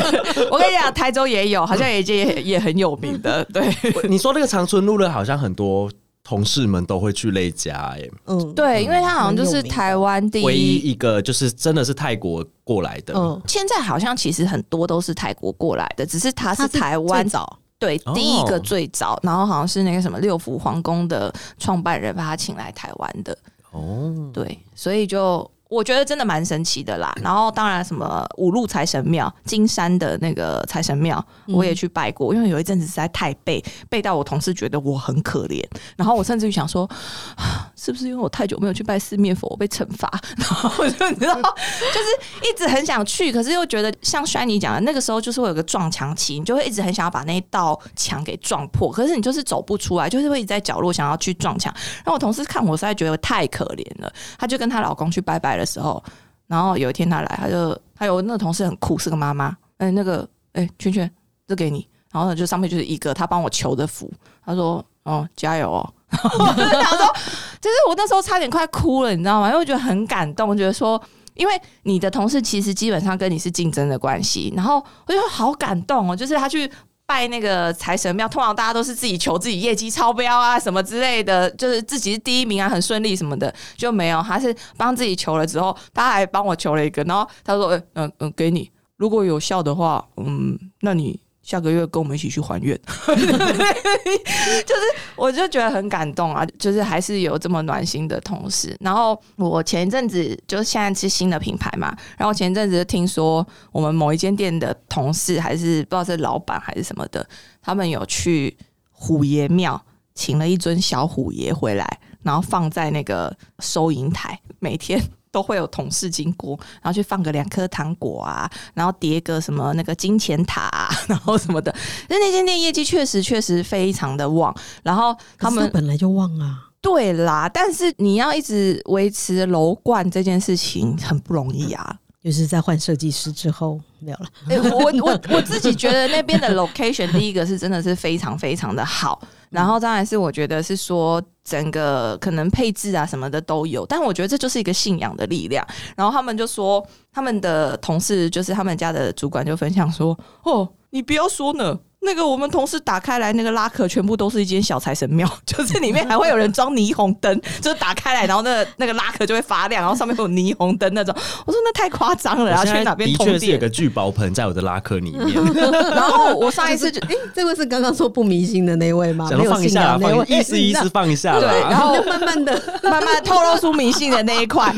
[0.50, 3.44] 我跟你讲，台州也有，好像也也也很有名的。
[3.46, 3.70] 对，
[4.08, 5.92] 你说那个长春路的，好像很多
[6.24, 7.94] 同事们都会去那家。
[7.96, 13.14] 哎，嗯，对，因为他好像就是台湾第一唯一一个，就是真的是泰国过来的。
[13.16, 17.60] 嗯，现在好像其实很多都是泰国过来的，只是他是台湾早。
[17.78, 23.38] 对，第一个最早，然后好像是那个什么六福皇宫的创办人把他请来台湾的。
[23.72, 25.50] 哦，对，所以就。
[25.74, 32.32] 我觉得真的蛮神奇的啦，然后当然什么五路财神庙、金山的那个财神庙，我也去拜过。
[32.34, 36.88] 因为有一阵子实在太背背到我同事觉得我很可怜，然后我甚至于想说，
[37.76, 40.08] 是不是因为我太久没有去拜四面佛，我被惩罚？
[40.38, 51.74] 然后我就你知道， 就是一直很想去，可是又觉得像轩尼讲的，那个时候就是会有个撞墙期，你就会一直很想要把那一道墙给撞破，可是你就是走不出来，就是会一直在角落想要去撞墙。
[51.98, 55.63] 然后我同事看我实在觉得太可怜了，她就跟她老公去拜拜了。
[55.64, 56.04] 的时候，
[56.48, 59.56] 然后有一天他来，他就他有那个同事很酷，是个妈妈。
[59.78, 61.10] 哎，那个哎，圈圈
[61.48, 61.88] 这给你。
[62.12, 64.12] 然后呢，就上面就是一个他帮我求的福。
[64.46, 67.14] 他说：“哦，加油哦。”他说
[67.60, 69.48] ：“就是我那时候差点快哭了，你知道吗？
[69.48, 71.02] 因为我觉得很感动，觉得说，
[71.34, 74.54] 因为你的同事其实基本上跟你是竞争的关系。
[74.56, 76.70] 然后我就好感动哦，就是他去。
[77.06, 84.22] 拜那个财神庙，通常大家都是自己求自己业绩超标啊，什么之类的，就是自己是第一名啊，很顺利什么的，就没有。
[84.22, 94.82] 他是帮自己求了之后，他还帮我求了一个，然后他说：“嗯嗯，给你，如果有效的话，嗯，那你。”下个月跟我们一起去还愿， 就是
[95.18, 96.46] 我就觉得很感动啊！
[96.58, 98.76] 就是还是有这么暖心的同事。
[98.80, 107.28] 然后我前一阵子就现在是新的品牌嘛，然后前一阵子听说我们某一间店的同事还是不知道是老板还是什么的，
[107.62, 108.58] 他们有去
[108.90, 109.80] 虎爷庙
[110.16, 114.98] 请了一尊小虎爷回来，然后放在那个收银台，每天。
[115.34, 120.70] 都会有同事经过，然后去放个两颗糖果啊，然后叠个什么那个金钱塔，
[121.08, 121.76] 然后什么的。
[122.08, 126.70] 那那间店业绩确实确实非常的旺，然后他们本来就旺啊。
[126.80, 131.96] 对啦，但是你要一直维持楼冠这件事情很不容易啊。
[132.24, 134.30] 就是在换设计师之后没有了。
[134.72, 139.22] 我我我自己觉得那边的 location 第一个是真的是非常非常的好，
[139.54, 145.66] 然后当然是我觉得是说整个可能配置啊什么的都有，但我觉得这就是一个信仰的力量。
[145.96, 161.16] 然后他们就说他们的同事就是他们家的主管就分享说：“哦，你不要说呢。”那个我们同事打开来，那个拉克全部都是一间小财神庙， 就是里面还会有人装霓虹灯， 就是打开来，然后那那个拉克就会发亮，然后上面有霓虹灯那种。
[161.46, 165.34] 我说那太夸张了，然后去哪边的确是有个聚宝盆在我的拉克里面。
[165.94, 169.30] 然后我上一次就，哎，这位是刚刚说不迷信的那位吗？
[169.32, 171.40] 没放下，放意思意思放一下。
[171.40, 174.74] 对，然后慢慢的、慢慢的透露出迷信的那一块。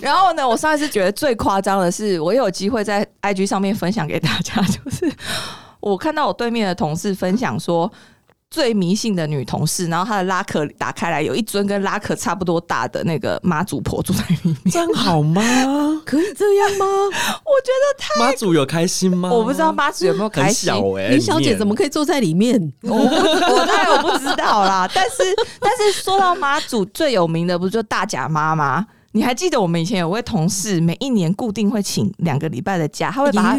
[0.00, 5.10] 然后呢，我上一次觉得最夸张的是，我有机会在 IG 上面分享给大家，就是。
[5.80, 7.90] 我看到我对面的同事分享说，
[8.50, 15.42] 最迷信的女同事，然后她的拉克打开来，有一尊跟拉克差不多大的那个妈祖婆住在里面，这样好吗？
[16.06, 16.86] 可以这样吗？
[16.86, 19.30] 我觉得太妈祖有开心吗？
[19.30, 20.72] 我不知道妈祖有没有开心。
[21.10, 22.72] 林小姐怎么可以坐在里面？
[22.82, 24.88] 我我当然我不知道啦。
[24.94, 25.16] 但是
[25.60, 28.86] 但是说到妈祖最有名的，不是就大甲妈吗？
[29.12, 33.58] 你还记得我们以前有位同事，每一年固定会请两个礼拜的假，他会把他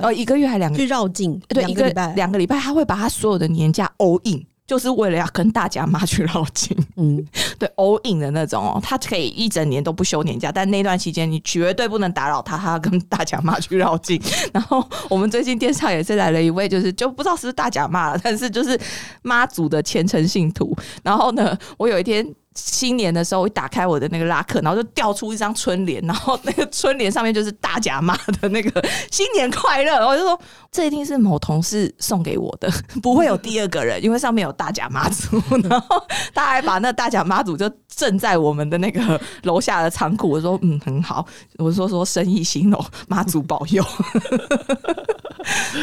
[0.00, 6.76] 呃一个月还两个去绕境，对一个礼拜两个礼拜，他会把他所有的年假 all in，就是为了要跟大家妈去绕境。
[6.96, 7.24] 嗯，
[7.58, 14.20] 对 all in 的那种哦，他可以一整年都不休年假，但那段期间你绝对不能打扰他，他要跟大家妈去绕境。
[14.52, 18.78] 然后我们最近电视上也是来了一位，就是就不知道是不是大家妈了，但是就是
[19.22, 20.76] 妈祖的虔诚信徒。
[21.02, 22.26] 然后呢，我有一天。
[22.54, 30.38] 新年的时候，我一打开我的那个拉克，然后就掉出一张春联，然后那个春联上面就是大甲妈的那个新年快乐，我就说
[30.70, 32.70] 这一定是某同事送给我的，
[33.02, 36.02] 不会有第二个人，因为上面有大甲妈祖，然后
[36.34, 41.26] 他还把那大甲妈祖就镇在我们的那个楼下的仓库，我说嗯很好，
[41.58, 43.84] 我说说生意兴隆，妈祖保佑。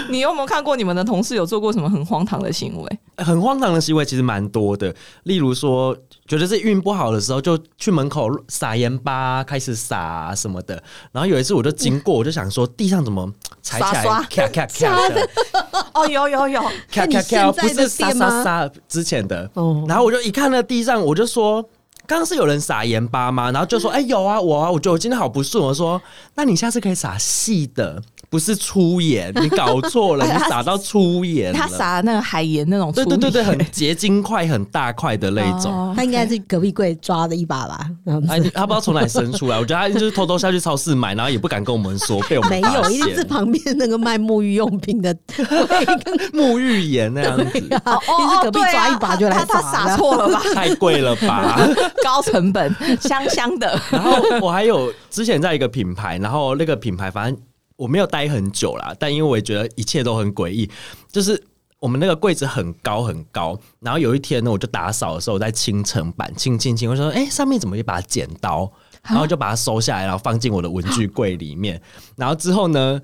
[0.10, 2.99] 你有没有看过你们的同事有做过什么很荒唐的行为？
[3.17, 5.95] 很荒唐的行为其实蛮多的，例如说，
[6.30, 10.82] 觉得是运不好的时候，就去门口撒盐巴，开始撒什么的。
[11.12, 13.30] 然后有一次我就经过，我就想说，地上怎么
[13.62, 15.30] 踩起来咔咔咔的，
[15.94, 19.50] 哦，有有有，咔咔咔，不是的撒撒撒之前的。
[19.56, 21.68] 哦然后我就一看那地上，我就说。
[22.08, 23.52] 刚刚是有人撒盐巴吗？
[23.52, 26.02] 然后就说：“哎、有啊，我啊，我觉得我今天好不顺。”我说
[26.34, 35.72] ：“那你下次可以撒细的，不是粗盐， 你搞错了，你撒到粗盐。”他撒那个海盐那种，对对对对，很结晶块、很大块的那种。
[35.72, 37.89] 哦他应该是隔壁柜抓的一把吧？
[38.30, 45.13] 哎，他不知道从哪里生出来，我觉得他就是偷偷下去超市买，然后也不敢跟我们说，被我们 没发有，一定是旁边那个卖沐浴用品的
[46.32, 47.44] 沐浴盐那样子，
[47.84, 50.42] 啊，一定是隔壁抓一把就来哦他撒错了吧？
[50.54, 51.60] 太贵了吧？
[52.04, 53.80] 高成本，香香的。
[53.92, 54.12] 然后
[54.42, 57.38] 我还有之前在一个品牌，然后那个品牌反正
[57.80, 60.70] 我没有待很久啦，但因为我也觉得一切都很诡异，
[61.12, 61.42] 就是。
[61.82, 68.70] 我们那个柜子很高很高，然后有一天呢，我就打扫的时候我在清层板清清清，我说，哎、上面怎么有一把剪刀？
[69.04, 71.82] 然后就把它收下来，然后放进我的文具柜里面。
[72.18, 73.02] 然后之后呢，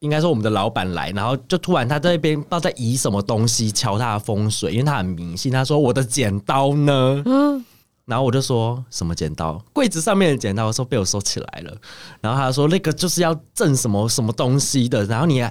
[0.00, 5.50] 应该说我们的老板来，然后就突然他在那边不知道在移什么东西，敲他的风水，因为他很迷信。
[5.50, 7.22] 他说我的剪刀呢？
[7.24, 7.64] 嗯，
[8.06, 9.62] 然后我就说什么剪刀？
[9.72, 11.76] 柜子上面的剪刀，我说被我收起来了。
[12.20, 15.42] 然后他说那个就是要赠什么什么东西的，然后你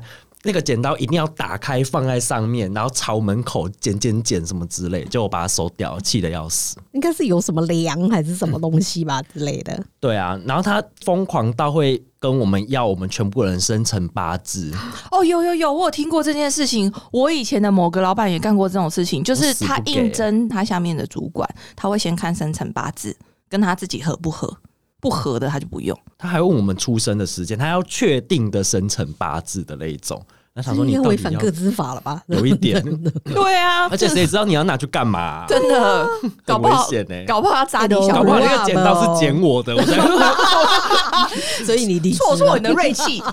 [0.44, 6.78] 那个剪刀一定要打开放在上面，然后朝门口剪剪剪什么之类，就我把它收掉，气得要死。
[6.94, 9.84] 应该是有什么梁还是什么东西吧之类的。
[10.00, 14.74] 对啊，然后他疯狂到会跟我们要我们全部人生辰八字，
[15.12, 16.92] 哦，有有有，我有听过这件事情。
[17.12, 23.16] 我以前的某个老板也干过这种事情，就是他应征他下面的主管，他会先看生辰八字，
[23.50, 24.58] 跟他自己合不合，
[25.00, 25.98] 不合的他就不用。
[26.18, 30.26] 他还问我们出生的时间，他要确定的生辰八字的那一种。
[30.60, 32.22] 那他说你违反个资法了吧？
[32.28, 32.84] 有一点，
[33.24, 36.06] 对啊，而且谁知道你要拿去干嘛、啊真的。
[36.46, 37.24] 搞不好危险欸。
[37.26, 39.96] 搞不好要砸你搞不好那个剪刀是剪我的，我才
[41.64, 43.24] 所以你离职挫挫你的了锐气，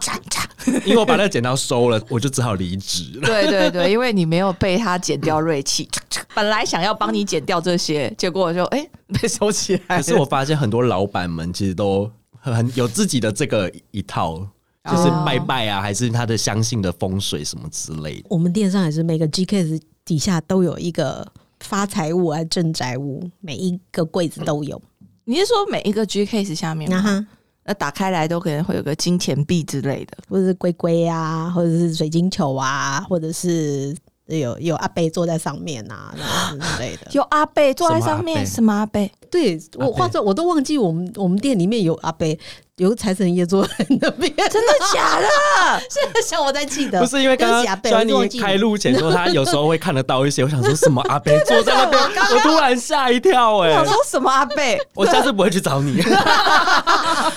[0.85, 3.27] 因为我把那个剪刀收了，我就只好离职了。
[3.27, 5.89] 对对对，因为你没有被他剪掉锐气，
[6.33, 8.87] 本来想要帮你剪掉这些，结果就哎、
[9.21, 9.97] 被收起来。
[9.97, 12.09] 可是我发现很多老板们其实都
[12.41, 14.47] 很有自己的这个一套，
[14.91, 18.27] 就是拜拜啊，还是他的相信的风水什么之类的。
[18.29, 21.27] 我们店上也是每个 G case 底下都有一个
[21.61, 24.81] 发财物啊镇宅物，每一个柜子都有。
[25.25, 26.97] 你是说每一个 G case 下面吗？
[26.99, 27.27] 啊哈，
[27.65, 30.17] 那打开来都可能会有个金钱币之类的。
[30.29, 33.93] 或者是龟龟啊，或者是水晶球啊，或者是
[34.27, 37.09] 有有阿贝坐在上面啊，这样子之类的。
[37.15, 39.11] 有阿贝坐在上面，什什么阿贝？
[39.29, 42.39] 对我话说，我都忘记我们我们店里面有阿贝，
[42.79, 45.27] 有个财神爷坐在那边， 真的假的？
[45.89, 47.91] 现在想我在记得，不是因为刚阿贝，
[48.39, 52.03] 开路前说他有时候会看得到一些，我想说什么阿贝坐在那边，
[52.35, 54.79] 我突然吓一跳哎、我想说什么阿贝？
[54.95, 55.95] 我下次不会去找你。
[56.03, 57.31] 对阿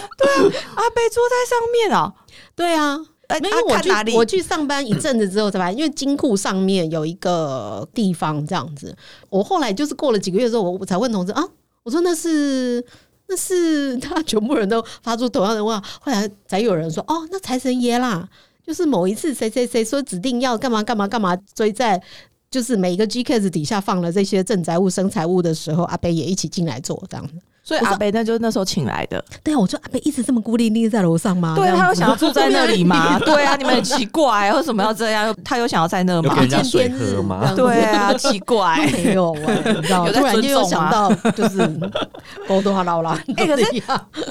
[0.90, 2.12] 贝坐在上面啊？
[2.56, 3.00] 对啊。
[3.30, 8.94] 呃没有，我去啊看哪里我去上班一阵子之后才发现，因为金库上面有一个地方这样子。
[9.30, 11.44] 我后来就是过了几个月之后，我我才问同事啊，
[11.84, 12.84] 我说那是
[13.30, 18.28] 那是他全部人都发出同样的话，后来才有人说哦，那财神爷啦，
[18.66, 22.02] 就是某一次谁谁谁说指定要干嘛干嘛干嘛追在。
[22.52, 27.34] 就是每一个 GKS 底下放了这些正财物、生财物的时候，阿北也一起进来做这样子。
[27.70, 29.24] 所以阿贝那就是那时候请来的。
[29.44, 31.54] 对啊，我说阿北一直这么孤零零在楼上吗？
[31.56, 33.20] 对啊，他有这样子想要 住在那里吗？
[33.24, 35.36] 对啊， 你们很奇怪，为什么要这样？
[35.46, 38.90] 他有想要在那吗见天日吗对啊，奇怪。
[38.92, 41.60] 没有啊，你知道，突然间又想到，就是
[42.48, 43.22] 沟多哈劳啦。
[43.38, 43.66] 哎可是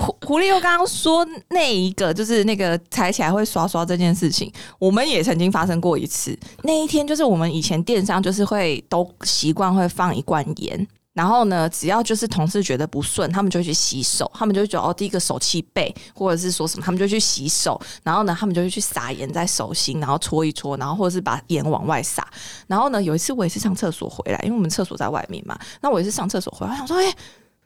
[0.00, 6.36] 狐狐狸又刚刚说那一个就是那个踩起来会刷刷这件事情，我们也曾经发生过一次。
[6.62, 10.86] 那一天就是我们以前电商就是会都习惯会放一罐盐。
[11.18, 17.80] 然后呢，只要就是同事觉得不顺，他们就去洗手，他们就觉得哦，第一个手气背，或者是说什么，他们就去洗手。
[18.04, 22.24] 然后呢，他们就会去撒盐在手心，然后搓一搓，然后或者是把盐往外撒。
[22.68, 27.12] 然后呢，有一次我也是上厕所回来，因为我们厕所在外面嘛，那我也是上厕所回来，我想说，哎、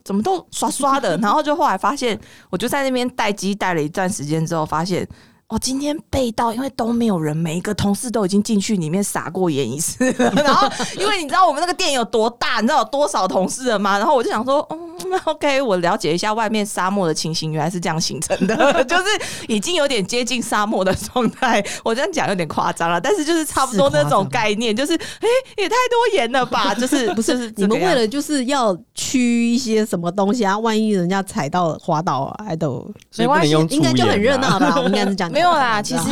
[0.03, 1.15] 怎么都刷刷的？
[1.19, 2.19] 然后就后来发现，
[2.49, 5.07] 我就在那边待机待了一段时间之后，发现
[5.53, 10.31] 我，今天被到，因为都没有人，每一个同事都已经进去里面撒过盐一次了。
[10.43, 10.67] 然后，
[10.99, 13.99] 因为你知道我们那个店有多大，你知道有多少同事了吗？
[13.99, 14.92] 然后我就想说，嗯
[15.25, 19.05] OK，我了解一下外面沙漠的情形，原来是这样形成的， 就是
[19.49, 21.65] 已经有点接近沙漠的状态。
[21.85, 26.75] 我这样讲有点夸张了，但是就是差不多那种概念，就是哎，也太多盐了吧？
[26.79, 30.59] 就是不是你们为了就是要驱一些什么东西啊？
[30.59, 34.75] 万一人家踩到滑倒，还都没关系，应该就很热闹吧？
[34.77, 35.33] 我应该是这样。
[35.33, 36.11] 没有啦，其实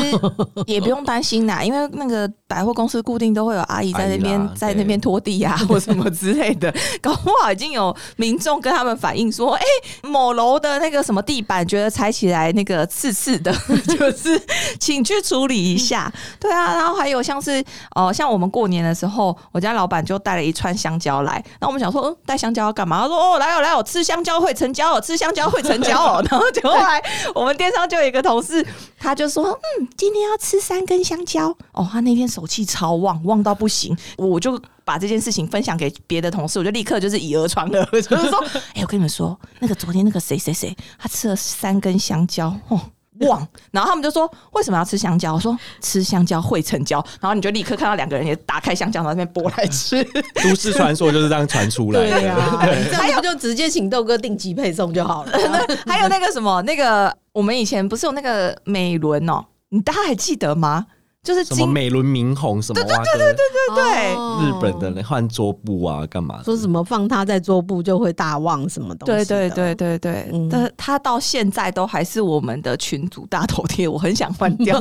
[0.67, 6.73] 也不用担心啦，因为那个百货公司固定都会有阿姨在那边在那边拖地啊，或什么之类的。
[7.01, 9.63] 搞不好已经有民众跟他们反映说，哎，
[10.03, 13.53] 某楼的那个什么地板觉得踩起来那个刺刺的，
[13.87, 14.41] 就是
[14.81, 16.13] 请去处理一下。
[16.41, 17.65] 对啊，然后还有像是
[17.95, 23.03] 哦，像我们过年的时候，我家老板就带了一串香蕉来，那我们想说，嗯，带香蕉要干嘛？
[23.03, 26.25] 他说，哦，来哦来哦，吃香蕉会成交哦，吃香蕉会成交哦。
[26.29, 27.01] 然后就后来
[27.35, 28.67] 我们电商就有一个同事，
[28.99, 29.15] 他。
[29.21, 31.87] 就说嗯，今天要吃三根香蕉哦。
[31.93, 33.95] 他那天手气超旺，旺到不行。
[34.17, 34.59] 我就
[34.91, 42.81] 把这件事情分享给别的同事，我就立刻就是以讹传讹， 就是说， 哎，我跟你们说，那个昨天那个谁谁谁，他吃了三根香蕉 哦，
[43.21, 43.47] 旺。
[43.71, 45.35] 然后他们就说，为什么要吃香蕉？
[45.35, 46.99] 我说吃香蕉会成交。
[47.21, 50.03] 然后你就立刻看到两个人也打开香蕉，在那边剥来吃。
[50.43, 52.97] 都市传说就是这样传出来的。
[52.97, 55.39] 还有就直接请豆哥定级配送就好了。
[55.87, 57.17] 还有那个什么那个。
[57.33, 60.87] 我们以前不是有那个美轮哦，你大家还记得吗？
[61.23, 62.83] 就是什么美轮明宏什么？
[62.83, 63.35] 对对对对对
[63.75, 66.43] 对对，日本的那换桌布啊，干嘛？
[66.43, 69.25] 说什么放他在桌布就会大旺什么东西？
[69.27, 74.81] 对对对对对，但他到现在都还是我们的群主大头贴，我很想换掉，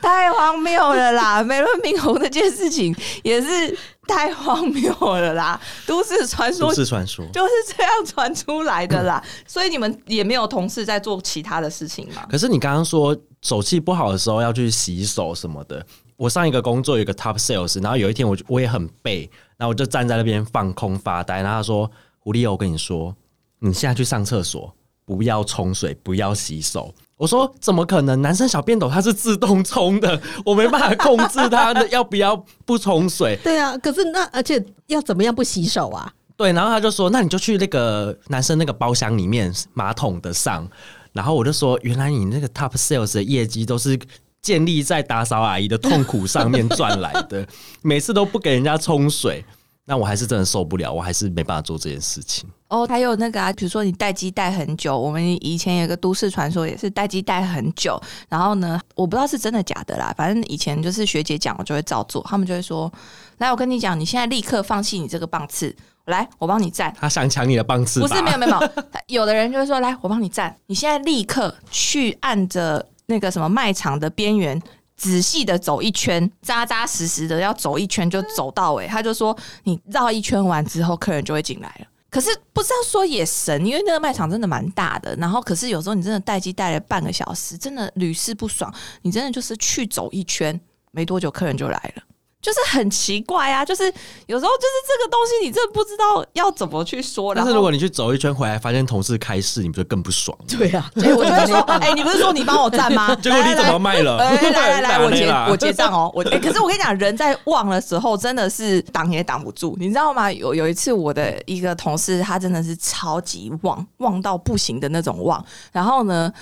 [0.00, 1.42] 太荒谬了啦！
[1.44, 3.76] 美轮明宏那件事情也是。
[4.08, 5.60] 太荒谬了啦！
[5.86, 9.22] 都市传说，都市传说就是这样传出来的啦。
[9.46, 12.26] 所以你们也没有同事在做其他的事情吗？
[12.28, 15.84] 可是你刚刚说手气不好的时候要去洗手什么的。
[16.16, 21.36] 我上一个工作有一个 top sales，然后有一天我我也很背，然后我就站在那边放空发呆。
[21.42, 23.16] 然后他说：“狐狸，我跟你说，
[23.60, 24.74] 你现在去上厕所，
[25.06, 28.20] 不要冲水，不要洗手。”我说怎么可能？
[28.20, 32.36] 男生小便斗它是自动冲的， 我没办法控制它的要不要
[32.66, 33.38] 不冲水。
[33.42, 36.12] 对啊，可是那而且要怎么样不洗手啊？
[36.36, 40.68] 对，然后他就说，那你就去那个男生那个包厢里面马桶的上。
[41.12, 43.98] 然后我就说，原来你那个 top sales 的业绩都是
[44.42, 47.46] 建立在打扫阿姨的痛苦上面赚来的，
[47.82, 49.44] 每次都不给人家冲水。
[49.86, 52.48] 那我还是真的受不了，我还是没办法做这件事情。
[52.68, 58.00] 哦，还有那个啊，比如说你待机待很久，我们以前有个都市传说，也是待机待很久。
[58.28, 62.22] 然后呢，我不知道是真的假的啦，反正以前就是学姐讲，我就会照做。
[62.28, 62.92] 他们就会说
[63.40, 65.74] ：“来，我跟你讲，你现在立刻放弃你这个棒次，
[66.06, 68.00] 来，我帮你站。”他想抢你的棒次？
[68.00, 68.70] 不是，没有没有。
[69.08, 74.60] 有的人就会说：“来，我帮你站，你现在立刻去按着那个什么卖场的边缘。”
[75.00, 78.86] 仔细的走一圈，扎扎实实的要走一圈就走到尾。
[78.86, 79.34] 他就说，
[79.64, 81.86] 你绕一圈完之后，客人就会进来了。
[82.10, 85.16] 可是不知道说也神，因为那个卖场真的蛮大的。
[85.16, 88.70] 然后，可是有时候你真的待机待了半个小时，真的屡试不爽。
[89.00, 90.60] 你真的就是去走一圈，
[90.90, 92.02] 没多久客人就来了。
[92.42, 93.84] 就是很奇怪啊，就是
[94.26, 97.34] 有时候就是这个东西，你真的不知道要怎么去说。
[97.34, 100.36] 但是如果你去走一圈回来，发现同事开市，你不就更不爽？
[100.48, 103.14] 对啊， 我就会说，哎，你不是说你帮我站吗？
[103.22, 104.16] 结果你怎么卖了？
[104.16, 106.10] 来来来，我结 我结账哦。
[106.14, 110.32] 我哎，可是我跟你讲，人在旺的时候真的是挡也挡不住，你知道吗？
[110.32, 115.44] 有有一次，我的一个同事，他真的是超级旺，旺到不行的那种旺。
[115.72, 116.32] 然后呢？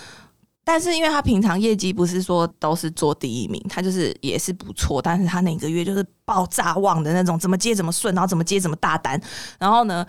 [0.70, 9.18] 但是因为他平常业绩不是说都是做第一名，他就是也是不错，但是他那个月就是爆炸旺的那种，怎么接怎么顺，然后怎么接怎么大单。
[9.58, 10.06] 然后呢，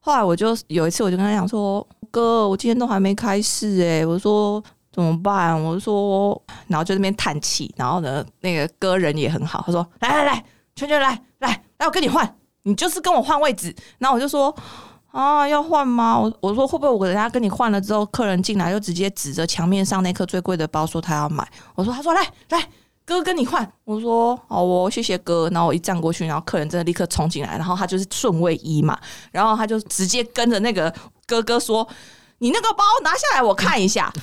[0.00, 7.70] 后来我就有一次我就跟他讲说：“哥，我今天都还没开市哎。”我说：“怎么办？”我说，然后就那边叹气。
[7.76, 10.44] 然后呢，那个哥人也很好，他说：“来来来，
[10.74, 14.56] 圈圈来来来，我跟你换，你就是跟我换位置。”然后我就说。
[15.10, 16.18] 啊，要换吗？
[16.18, 21.46] 我我说会不会我等下跟你换了之后，客人进来就直接指着墙面上那颗最贵的包说他要买。
[21.74, 22.68] 我说他说来来，
[23.04, 23.66] 哥跟你换。
[23.84, 25.48] 我说好哦，谢谢哥。
[25.50, 28.98] 然后我一站过去，然后客人真的立刻冲进来，然后他就是顺位一嘛，
[29.32, 30.92] 然后他就直接跟着那个
[31.26, 31.88] 哥哥说
[32.38, 34.12] ：“你那个包拿下来我看一下。”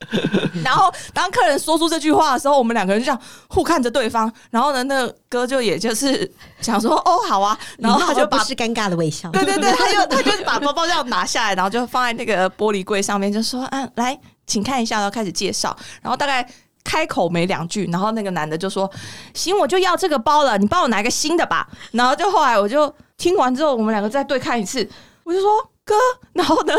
[0.64, 4.32] 然后当客人说出这句话的时候，我们两个人就这样互看着对方。
[4.50, 6.30] 然后呢，那个哥就也就是
[6.60, 9.30] 想说：“哦，好啊。”然后他就把是尴尬的微笑。
[9.30, 15.76] 对对对，他 就他就把包包这样拿下来，然后就放在那个玻璃柜上面，就说：“嗯，来，请看一下。”然后开始介绍。
[16.02, 16.48] 然后大概
[16.82, 18.90] 开口没两句，然后那个男的就说
[19.34, 24.88] ：“行，我就要这个包了，你帮我拿个新的吧。”然后就后来我就听完之后，我们两个再对看一次，
[25.24, 25.50] 我就说
[25.84, 25.94] ：“哥。”
[26.32, 26.74] 然后呢，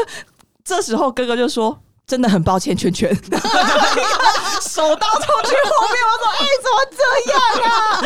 [0.65, 1.79] 这时候哥哥就说。
[2.11, 7.39] 真的很抱歉，圈圈， 手刀冲去后面，我说：“哎、怎么这样
[7.71, 8.03] 啊？”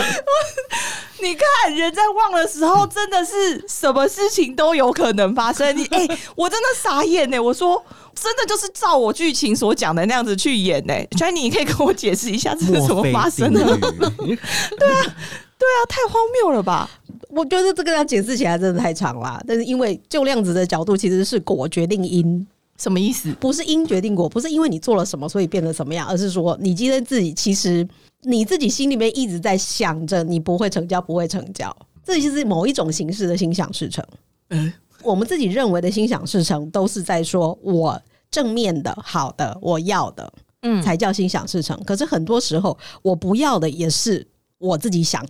[1.21, 5.75] 你看，人在忘的时候，真的是什么事情都有可能发生。
[5.75, 7.83] 你哎、我真的傻眼呢、我说，
[8.13, 13.59] 真的就是照我剧情所讲的那样子去演呢、 所以你可以跟我解释一下这是怎么发生的？
[13.59, 15.01] 对啊
[15.57, 16.87] 对啊，太荒谬了吧？
[17.29, 19.41] 我觉得这个要解释起来真的太长了。
[19.47, 22.45] 但是因为就量子的角度，其实是果决定因，
[22.77, 23.31] 什么意思？
[23.39, 27.87] 不是因决定果，不是因为你做了什么所以变得什么样，而是说你今天自己其实
[28.23, 34.05] 你自己心里面一直在想着你不会成交，不会成交，这就是某一种形式的心想事成。
[34.49, 34.71] 嗯
[35.03, 38.01] 我们自己认为的心想事成，都是在说我
[38.31, 41.79] 正面的、好的，我要的，嗯才叫心想事成。
[41.83, 44.25] 可是很多时候，我不要的也是
[44.57, 45.23] 我自己想，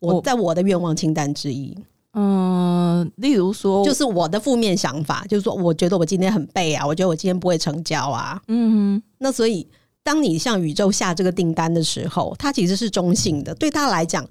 [0.00, 1.76] 我我在我的愿望清单之一，
[2.14, 8.40] 嗯，例如说，就是我的负面想法，就是说，我觉得我今天很背啊，我觉得我今天不会成交啊。
[8.48, 9.66] 嗯那所以，
[10.02, 14.24] 当你向宇宙下这个订单的时候，它其实是中性的，对他来讲，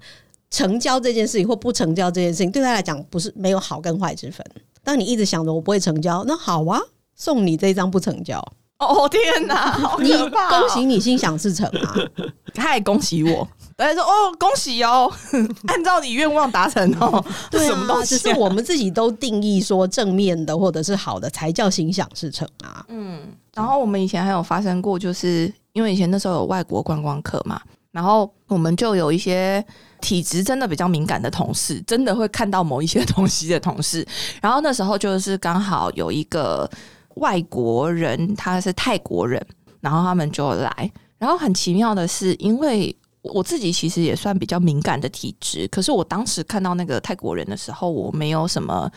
[0.50, 4.44] 成交这件事情或不成交这件事情，对他来讲不是没有好跟坏之分。
[4.82, 6.80] 当你一直想着我不会成交，那好啊，
[7.14, 8.38] 送你这一张不成交，
[8.78, 11.94] 哦天哪，好你可怕哦恭喜你心想事成啊！
[12.54, 15.10] 太恭喜我，大家说哦，恭喜哦，
[15.66, 22.84] 按照你愿望达成哦， 对什么东啊，西、只是我们自己都定义说正面的或者是好的才叫心想事成啊。
[22.88, 23.20] 嗯
[23.54, 27.60] 然后我们以前还有发生过，就是因为以前那时候有外国观光客嘛，
[27.92, 29.64] 然后我们就有一些
[30.00, 34.04] 体质真的比较敏感的同事，真的会看到某一些东西的同事。
[34.42, 36.68] 然后那时候就是刚好有一个
[37.14, 39.40] 外国人，他是泰国人，
[39.80, 42.94] 然后他们就来，然后很奇妙的是，因为
[43.32, 48.90] 我自己其实也算比较敏感的体质，可是我当时看到那个泰国人的时候，我没有什么。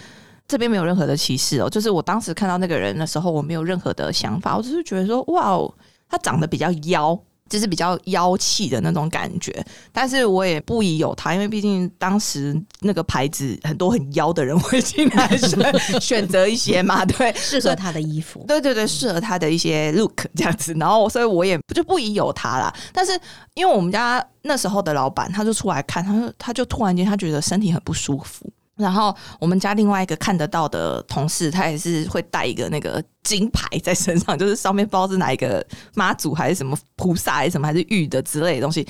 [0.50, 5.70] 这边没有任何的歧视哦，就是我当时看到那个人的时候，我没有任何的想法，我只是觉得说，哇哦，
[6.08, 7.20] 他长得比较妖，
[7.50, 9.66] 就是比较妖气的那种感觉。
[9.91, 22.74] 但是我也不疑有他，因为毕竟当时那个牌子很多很妖的人会进来选选择一些嘛， 对，适合他的衣服，对对对，适合他的一些 look 这样子，然后所以我也就不疑有他啦。
[22.93, 23.20] 但是
[23.56, 28.50] 因为我们家那时候的老板，他就出来看，他说他就突然间他觉得身体很不舒服。
[28.78, 35.66] 然后我们家另外一个看得到的同事，他也是会带一个那个金牌在身上，就是上面不知道是哪一个
[35.96, 38.88] 妈祖还是什么菩萨还是什么还是玉的之类的东西，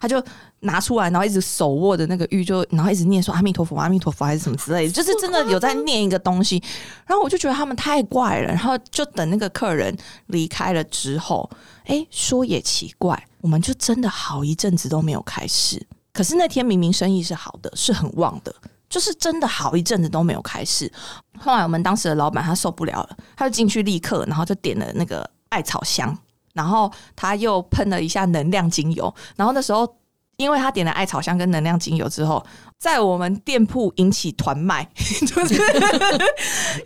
[0.00, 0.22] 他就
[0.60, 6.62] 拿出来，然后一直手握着那个玉就，然后一直念说阿弥陀佛阿弥陀佛还是什么之类的，就是真的 有在念一个东西。
[7.06, 11.48] 然后我就觉得他们太怪了，然后就等那个客人离开了之后，
[11.86, 15.82] 哎，说也奇怪，我们就真的好一阵子都没有开市。
[16.12, 18.54] 可是那天明明生意是好的，是很旺的，
[18.90, 20.92] 就是真的好一阵子都没有开市。
[21.38, 26.14] 后来我们当时的老板他受不了了，他就进去立刻，然后就点了那个艾草香，
[26.52, 29.86] 然后他又喷了一下能量精油，然后那时候
[30.40, 32.44] 因为他点了艾草香跟能量精油之后，
[32.78, 35.54] 在我们店铺引起团卖， 就是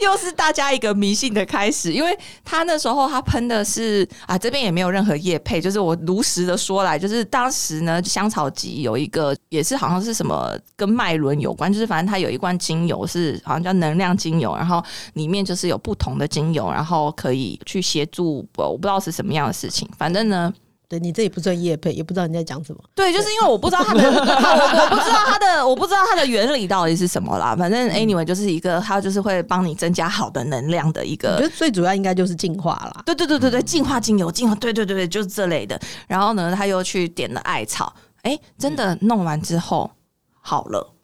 [0.01, 1.93] 又是大家一个迷信的开始。
[1.93, 14.83] 因为他那时候他喷的是啊，这边也没有任何业配，就是我如实的说来，就是当时呢香草集有一个也是好像是什么跟脉轮有关，就是反正他有一罐精油是好像叫能量精油，然后
[15.13, 20.53] 里面就是有不同的精油，然后可以去协助我不知道是什么样的事情，反正呢。
[20.95, 22.81] 对你这也不算业配，也不知道你在讲什么。
[22.95, 27.57] 对，就是因为我不知道它的， 我我不知道它的，我不知道它的原理到底是什么啦。
[27.57, 31.33] 反正 anyway 就是一个，它就是会帮你增加好的能量的一个。
[31.33, 33.03] 我觉得最主要应该就是净化啦。
[33.05, 35.81] 对对对对对，净化精油，净化，对对对对，就是这类的。
[36.07, 37.93] 然后呢，他又去点了艾草，
[38.23, 39.91] 哎，真的弄完之后
[40.41, 40.95] 好了。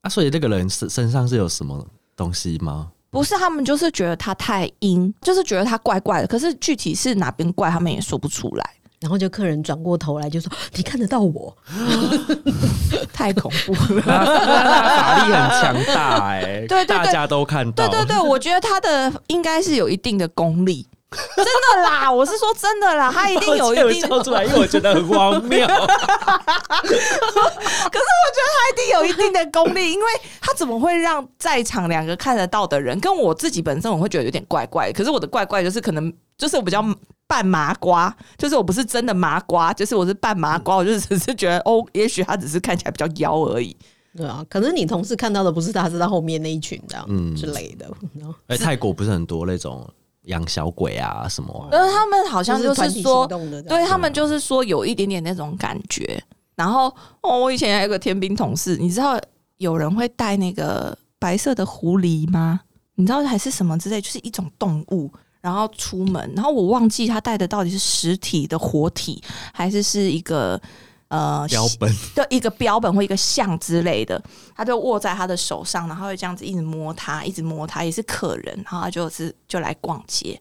[0.00, 1.86] 啊，所以那个人身身上是有什么
[2.16, 2.88] 东西吗？
[3.10, 8.70] 不是他们就是觉得他太阴，就是觉得他怪怪的，可是具体是哪边怪，他们也说不出来，
[9.04, 11.54] 然后就客人转过头来就说：“你看得到我
[13.12, 14.00] 太恐怖了。
[14.00, 17.86] 法力很强大哎、对对对大家都看到。
[17.86, 20.88] 对对对，我觉得他的应该是有一定的功力，
[21.36, 25.66] 真的啦， 我是说真的啦，他一定有一定的，笑出来，因为我觉得很荒谬。
[25.66, 25.76] 可是
[26.88, 26.96] 我
[28.32, 30.06] 觉得他一定有一定的功力，因为
[30.40, 36.82] 他怎么会让在场两个看得到的人，跟我自己本身我会觉得有点怪怪，可是我的怪怪就是可能就是我比较。
[37.34, 43.76] 半麻瓜，就是我不是真的麻瓜，就是我是半麻瓜，我就只是觉得哦，也许他只是看起来比较妖而已。！”
[44.16, 47.90] 对啊，可能你同事看到的不是他，是他后面那一群这样、嗯之类的。
[48.56, 49.84] 泰国不是很多那种
[50.26, 56.22] 养小鬼啊什么啊、可是他们好像就团体是说行，动的，对他们就是说有一点点那种感觉。
[56.54, 56.84] 然后
[57.22, 59.20] 哦，我以前还有个天兵同事，你知道
[59.56, 62.60] 有人会带那个白色的狐狸吗？
[62.94, 65.10] 你知道还是什么之类，就是一种动物。
[65.44, 69.22] 然后出门，然后我忘记他带的到底是实体的活体，
[69.52, 70.58] 还是是一个
[71.08, 71.94] 呃标本。
[72.16, 74.18] 的一个标本或一个像之类的，
[74.56, 80.40] 他就握在他的手上，然后会这样子一直摸他，一直摸他，也是客人，然后他就是就来逛街，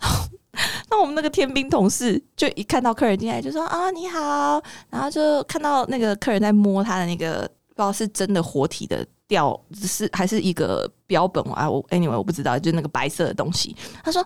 [0.00, 0.24] 然后
[0.88, 11.68] 那我们那个天兵同事就一看到客人进来就说啊你好，然后就看到那个客人在摸他的那个不知道是真的活体的掉，是还是一个标本啊？
[11.68, 14.24] 我 anyway 我不知道，就是那个白色的东西，他说。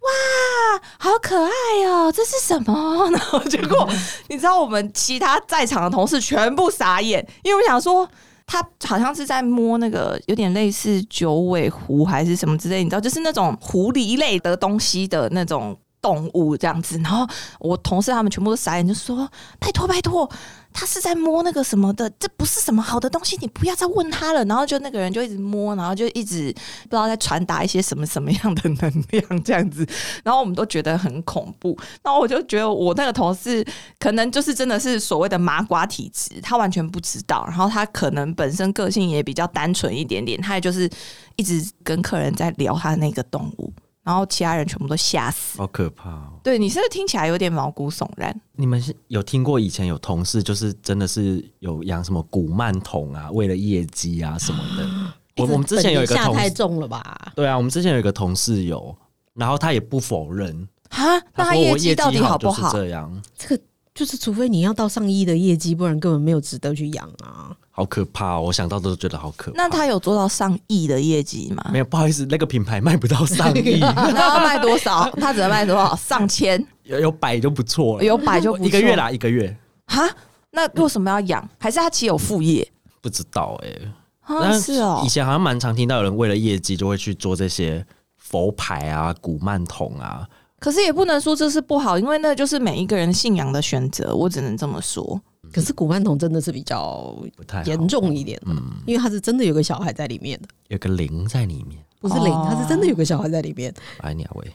[0.00, 1.50] 哇，好可爱
[1.86, 2.10] 哦！
[2.10, 3.06] 这是什么？
[3.12, 3.86] 然后结果
[4.28, 8.08] 你知道，我们其他在场的同事全部傻眼，因为我想说，
[8.46, 16.98] 他好像是在摸那个有点类似九尾狐还是什么之类，你知道，就是那种狐狸类的东西的那种动物这样子。
[17.04, 17.26] 然后
[17.58, 19.30] 我同事他们全部都傻眼，就说
[19.60, 20.26] ：“拜托，拜托。”
[20.72, 24.44] 他是在摸那个什么的，这不是什么好的东西，你不要再问他了。
[24.44, 26.52] 然后就那个人就一直摸，然后就一直
[26.84, 29.86] 不知道在传达一些什么什么样的能量这样子。
[30.24, 31.76] 然后我们都觉得很恐怖。
[32.02, 33.64] 然后我就觉得我那个同事
[33.98, 37.44] 可能就是真的是所谓的麻瓜体质，他完全不知道。
[37.48, 40.88] 然后他可能本身个性也比较单纯一点点，他也就是
[41.36, 43.72] 一直跟客人在聊他那个动物。
[44.02, 46.32] 然后其他人全部都吓死，好可怕哦！
[46.42, 48.34] 对你是不是听起来有点毛骨悚然？
[48.56, 54.88] 你们是有听过以前有同事就是真的是有养什么古曼童啊，为了业绩啊什么的。
[55.36, 57.32] 我我们之前有一个同太重了吧？
[57.36, 58.94] 对啊，我们之前有一个同事有，
[59.34, 62.72] 然后他也不否认啊，那他业绩到底好不好？
[62.72, 63.62] 这样，这个
[63.94, 67.56] 就是除非你要到上亿的业绩，不然根本没有值得去养啊。
[67.80, 68.42] 好可怕哦！
[68.42, 69.56] 我想到都觉得好可怕。
[69.56, 71.70] 那他有做到上亿的业绩吗？
[71.72, 73.80] 没有，不好意思，那个品牌卖不到上亿。
[73.80, 75.10] 那要卖多少？
[75.18, 75.96] 他只能卖多少？
[75.96, 76.62] 上千？
[76.82, 78.04] 有有百就不错了。
[78.04, 79.56] 有百就一个月啦，一个月。
[79.86, 80.06] 哈？
[80.50, 81.48] 那为什么要养？
[81.58, 82.70] 还是他其实有副业？
[83.00, 83.74] 不知道哎。
[84.20, 85.00] 啊，是哦。
[85.02, 87.82] 以前好像蛮常听到有人为了业绩就会去做这些
[88.18, 90.28] 佛牌啊、古曼童啊。
[90.58, 94.14] 可是也不能说这是不好，因为那就是每一个人信仰的选择。
[94.14, 95.18] 我只能这么说。
[95.52, 97.16] 可是古曼童真的是比较
[97.64, 103.72] 严重一点，嗯，因为他是真的有个小孩在里面的，有个灵在里面，不是灵，他是真的有个小孩在里面。
[103.98, 104.52] 哎，鸟喂，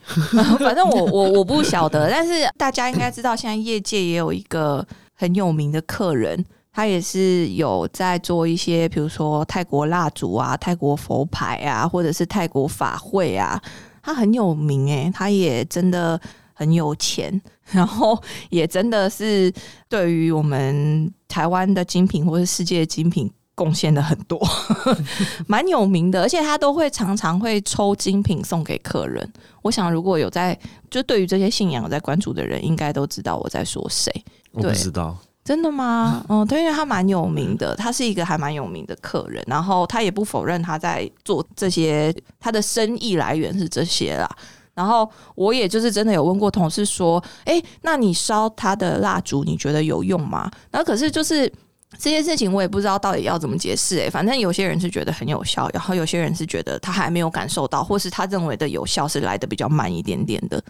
[0.59, 13.61] 反正我我我不晓得，但是大家应该知道，现在业界也有一个很有名的客人，他也是有在做一些，比如说泰国蜡烛啊、泰国佛牌啊，或者是泰国法会啊，
[14.01, 16.19] 他很有名诶，他也真的
[16.53, 17.41] 很有钱。
[17.71, 19.51] 然后也真的是
[19.89, 24.39] 对于我们台湾的精品或者世界的精品贡献的很多，
[25.47, 29.27] 蛮有名的，而且他都会常常会抽精品送给客人。
[29.61, 30.57] 我想如果有在
[30.91, 34.13] 就对于这些信仰有在关注的人，应该都知道我在说谁。
[34.51, 36.23] 我不知道，真的吗？
[36.29, 44.29] 嗯，对，因为他蛮有名的，他是一个还蛮有名的客人，然后他也不否认他在做这些，他的生意来源是这些啦。
[44.75, 50.51] 然后我也就是真的有问过同事说，哎，那你烧他的蜡烛，你觉得有用吗？
[50.69, 51.51] 然后可是就是
[51.97, 53.99] 这件事情，我也不知道到底要怎么解释。
[53.99, 60.61] 哎，反正有些人是觉得很有效，然后有些人是觉得他还没有感受到，或是他认为的有效是来的比较慢一点点的。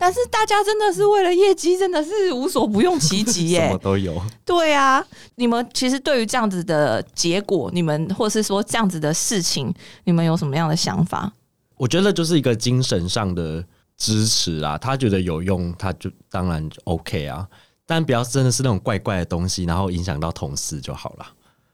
[0.00, 4.14] 但是大家真的是为了业绩，真的是无所不用其极耶，什么都有。
[4.44, 5.04] 对啊，
[5.34, 11.32] 你们其实对于这样子的结果，你们或是说这样子的事情，你们有什么样的想法？
[11.78, 13.64] 我觉得就是一个精神上的
[13.96, 17.48] 支持啊，他觉得有用，他就当然 OK 啊。
[17.86, 21.26] 但不要真的是那种怪怪的东西，然后影响到同事就好了。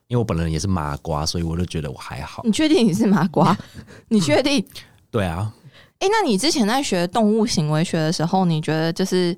[0.06, 2.42] 因为我本人也是麻瓜，所以我就觉得我还好。
[2.44, 3.56] 你确定你是麻瓜？
[4.08, 4.64] 你确定？
[5.10, 5.52] 对啊。
[5.98, 9.36] 哎，那你之前在学动物行为学的时候，你觉得就是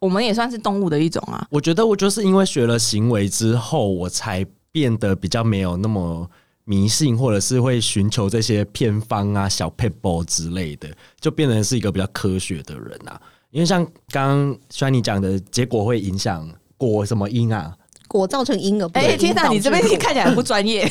[0.00, 1.46] 我们也算是动物的一种啊？
[1.50, 6.30] 我觉得我就是因为学了行为之后，我才变得比较没有那么。
[6.64, 10.88] 迷信或者是会寻求这些偏方啊、小 paper 之类的，
[11.20, 13.20] 就变成是一个比较科学的人啊。
[13.50, 17.72] 因为像刚刚虽然你讲的结果会影响果什么因啊，
[18.08, 20.90] 果造成因而哎，天哪，你这边看起来不专业。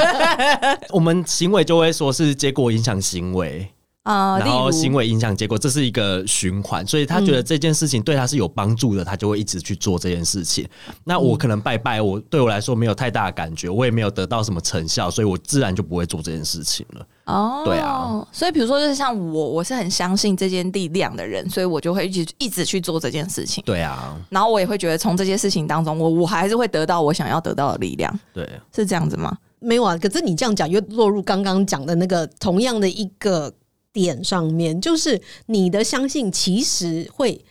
[0.90, 3.68] 我们行为就会说是结果影响行为。
[4.04, 10.68] 啊，然后行为影响结果，这是一个循环，所以他觉得这件事情对他是有帮助的，他就会一直去做这件事情。
[11.04, 17.06] 那我可能拜拜，我对我来说没有太大的感觉，我也没有得到什么成效，所以我自然就不会做这件事情了。
[17.24, 23.64] 哦，对啊，所以比如说，就是像我，我是很相信这件力量的人，所以我就会一直一直去做这件事情。
[23.64, 28.20] 对啊，然后我也会觉得从这些事情当中，我我还是会得到我想要得到的力量。
[28.34, 29.34] 对，是这样子吗？
[29.60, 33.50] 没有啊，可是你这样讲又落入刚刚讲的那个同样的一个。
[33.94, 37.42] 点上面就是你的相信，其实会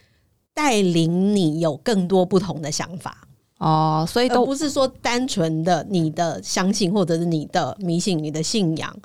[0.53, 3.27] 带领你有更多不同的想法
[3.57, 8.95] 哦，所以都不是说单纯的你的相信或者是你的迷信、你的信仰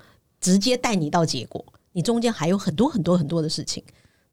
[0.40, 3.82] 直接带你到结果，你中间还有很多很多很多的事情。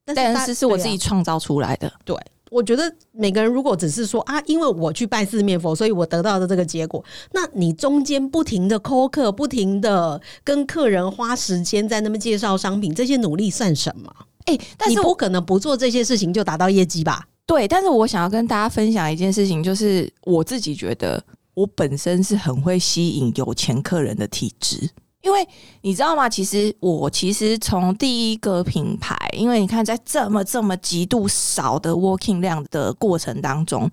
[0.04, 1.92] 大但是是我对啊自己创造出来的。
[2.04, 2.16] 对，
[2.56, 7.04] 我觉得每个人如果只是说啊，因为我去拜四面佛，所以我得到的这个结果，
[7.34, 14.10] 那你中间不停的扣客，不停的跟客人花时间在那边介绍商品，这些努力算什么？
[14.46, 17.28] 哎、但是我你不可能不做这些事情就达到业绩吧？
[17.46, 21.22] 对，但是我想要跟大家分享一件事情，就是我自己觉得
[21.56, 24.90] 我本身是很会吸引有钱客人的体质。
[25.26, 25.46] 因为
[25.82, 26.30] 你知道吗？
[26.30, 33.90] 其实我其实从第一个品牌，因为你看在这么这么极度少的 working 量的过程当中，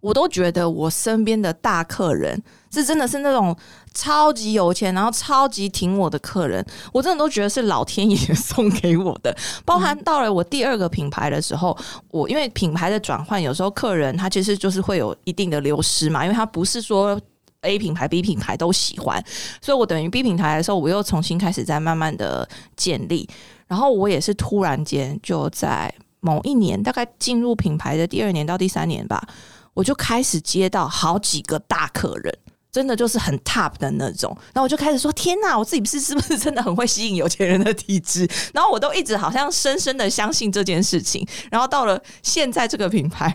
[0.00, 3.56] 我都觉得我身边的大客人是真的是那种
[3.94, 9.34] 超级有钱，然后超级挺我的客人，我真的都觉得是老天爷 送给我的。
[9.64, 11.78] 包含到了我第二个品牌的时候，
[12.10, 17.18] 我因为品牌的转换，有时候客人他其实就是会有一定的流失嘛，因为他不是说
[17.64, 19.22] A 品牌、B 品牌都喜欢，
[19.60, 23.28] 所以我等于 B 品牌的时候，我又重新开始在慢慢的建立，
[23.66, 29.26] 然后我也是突然间就在某一年，大概进入品牌的第二年到第三年吧，
[29.72, 32.38] 我就开始接到好几个大客人。
[32.74, 38.28] 真的就是很 top 的那种，然后我就开始说：天哪，我自己是是不是真的很会吸引有钱人的体质？
[38.52, 43.32] 然后我都一直好像深深的相信这件事情，然后到了现在这个品牌，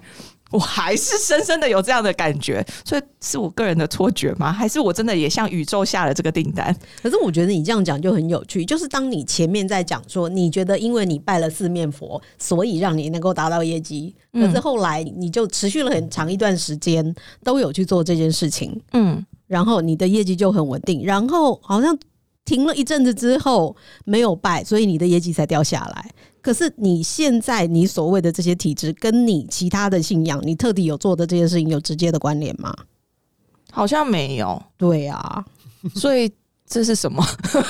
[0.52, 4.52] 我还是深深的有这样的感觉，所以是我个人的错觉吗？
[4.52, 6.76] 还是我真的也向宇宙下了这个订单？
[7.02, 21.96] 可是我觉得你这样讲就很有趣，就是当你前面在讲说，你觉得因为你拜了四面佛，所以让你能够达到业绩，可嗯是后来你就持续了很长一段时间都有去做这件事情，嗯，然后你的业绩就很稳定，然后好像
[22.46, 23.76] 停了一阵子之后
[24.06, 26.10] 没有拜，所以你的业绩才掉下来。
[26.50, 32.76] 可是你现在你所谓的这些体质，跟你其他的信仰，你特地有做的这些事情有直接的关联吗？
[33.72, 35.46] 好像没有，对啊，
[35.94, 36.32] 所以
[36.66, 37.24] 这是什么？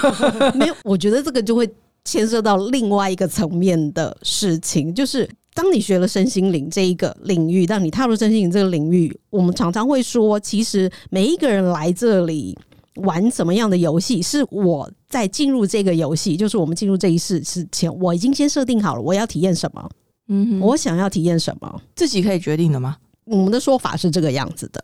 [0.55, 1.69] 没有，我觉得这个就会
[2.05, 12.57] 牵涉到另外一个层面的事情，就是当你学了身心灵这一个领域，当你踏入身心灵这个领域，我们常常会说，其实每一个人来这里
[12.95, 19.89] 玩什么样的游戏，是我在进入这个游戏，就是我们进入这一世之前，我已经先设定好了我要体验什么，
[20.27, 21.81] 嗯哼，我想要体验什么。
[21.95, 22.97] 自己可以决定的吗？
[23.25, 24.81] 我们的说法是这个样子的，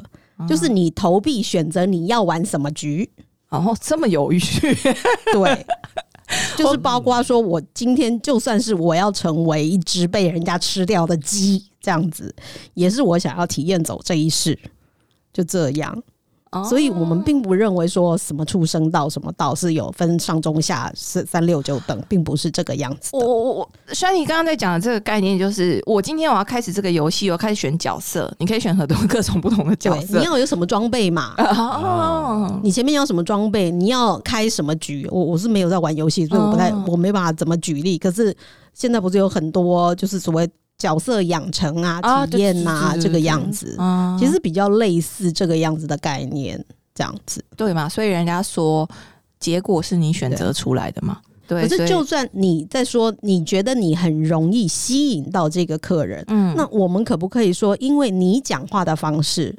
[0.47, 3.09] 就是你投币选择你要玩什么局，
[3.49, 4.75] 哦，这么有趣，
[5.33, 5.65] 对，
[6.55, 12.33] 就是包括说，我今天就算是我要成为一只被人家吃掉的鸡，这样子，
[12.75, 14.57] 也是我想要体验走这一世，
[15.33, 16.03] 就这样。
[16.63, 23.17] 所以我们并不认为说什么畜生道、什么道是有分上中下三三六九等，并不是这个样子的。
[23.17, 30.25] 我我我，虽然你刚刚在讲的这个概念，就是我今天我要开始这个游戏，我要开始选角色，你可以选很多各种不同的角，色你。
[30.25, 31.33] 要有什么装备嘛？
[31.37, 33.71] 哦，你前面要什么装备？
[33.71, 35.07] 你要开什么局？
[35.11, 37.97] 我我是没有在玩游戏，所以我不太、哦我没办法怎么举例。
[37.97, 38.35] 可是
[38.73, 40.47] 现在不是有很多就是所谓
[40.85, 46.63] 角色养成啊、啊体验啊这个样子，啊其实比较类似这个样子的概念，
[46.93, 47.43] 这样子。
[47.57, 48.87] 对嘛，所以人家说
[49.39, 51.17] 结果是你选择出来的嘛。
[51.47, 59.55] 对，可是就算你在说你觉得你很容易吸引到这个客人，嗯，那我们可不可以说，因为你讲话的方式，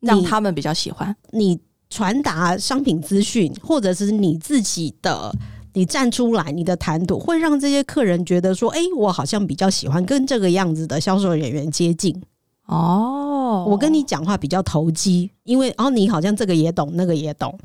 [0.00, 1.14] 让他们比较喜欢。
[1.32, 1.58] 你
[1.90, 5.32] 传达商品资讯，或者是你自己的，
[5.74, 12.20] 你站出来，你的谈吐，会让这些客人觉得说，哎、我好像比较喜欢跟这个样子的销售人员接近。
[12.66, 17.58] 哦，我跟你讲话比较投机，因为哦，你好像这个也懂，那个也懂。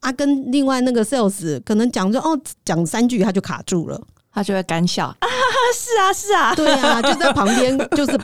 [0.00, 4.00] 啊，跟另外那个 sales 可能讲说哦，讲三句他就卡住了。
[4.32, 5.16] 他就会干笑啊，
[5.74, 8.16] 是啊，是啊，对啊，就在旁边， 就是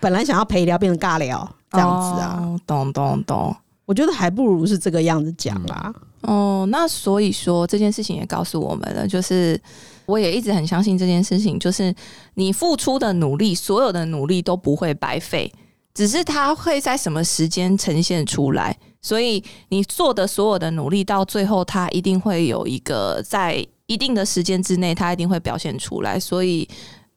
[0.00, 2.40] 本来想要陪聊，变成尬聊这样子啊。
[2.42, 3.54] 哦，懂懂懂。
[3.84, 5.94] 我觉得还不如是这个样子讲啦。
[6.22, 9.60] 哦，那所以说这件事情也告诉我们了，就是
[10.06, 11.94] 我也一直很相信这件事情，就是
[12.34, 15.52] 你付出的努力，所有的努力都不会白费，
[15.92, 18.76] 只是它会在什么时间呈现出来。
[19.00, 26.20] 所以你做的所有的努力，到最后它一定会有一个在一定的时间之内，它一定会表现出来。
[26.20, 26.68] 所以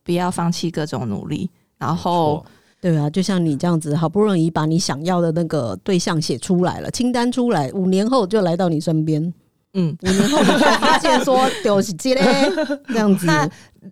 [0.03, 1.47] 不要放弃各种努力，
[1.77, 2.43] 然后
[2.85, 9.33] 对啊，就像你这样子，好不容易把你想要的那个对象写出来了，清单出来，五年后就来到你身边。
[9.73, 10.37] 嗯，五年后
[10.79, 12.21] 发现说 丢是这嘞，
[12.89, 13.25] 这样子。
[13.25, 13.49] 那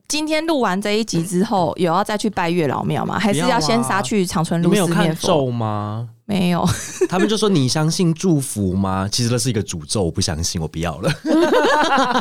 [0.08, 3.18] 今天录完这一集之后，有要再去拜月老庙吗？
[3.20, 5.28] 还是要先杀去长春路你们有看面佛？
[5.28, 6.10] 咒吗？
[6.26, 6.66] 没有，
[7.10, 9.06] 他们就说你相信祝福吗？
[9.12, 11.12] 其实那是一个诅咒，我不相信，我不要了。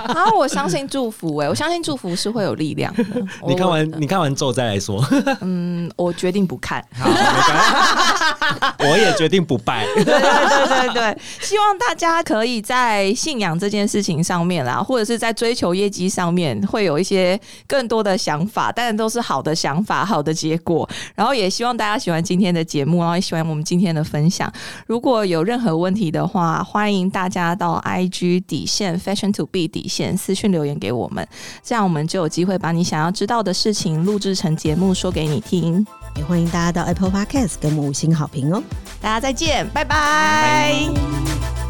[0.09, 3.05] 然 后我相信祝福、欸，哎，我相信祝福是会有力量的。
[3.47, 5.03] 你看完你看完咒再来说。
[5.41, 6.85] 嗯，我决定不看。
[6.99, 9.87] 好，没关系 我也决定不拜。
[9.95, 20.89] 对对对对对，希望大家可以在信仰这件事情上面啦，或者是在追求业绩上面，会有一些更多的想法，当然都是好的想法、好的结果。
[21.15, 24.53] 然后也希望大家喜欢今天的节目，然后也喜欢我们今天的分享。
[24.87, 31.27] 如果有任何问题的话，欢迎大家到 IG 底线 Fashion to B 底线私讯留言给我们，
[31.63, 35.87] 这样我们就有机会把你想要知道的事情录制成节目说给你听。
[36.17, 38.63] 也欢迎大家到 Apple Podcast 给我们五星好评哦。
[39.01, 41.62] 大家再见，拜拜。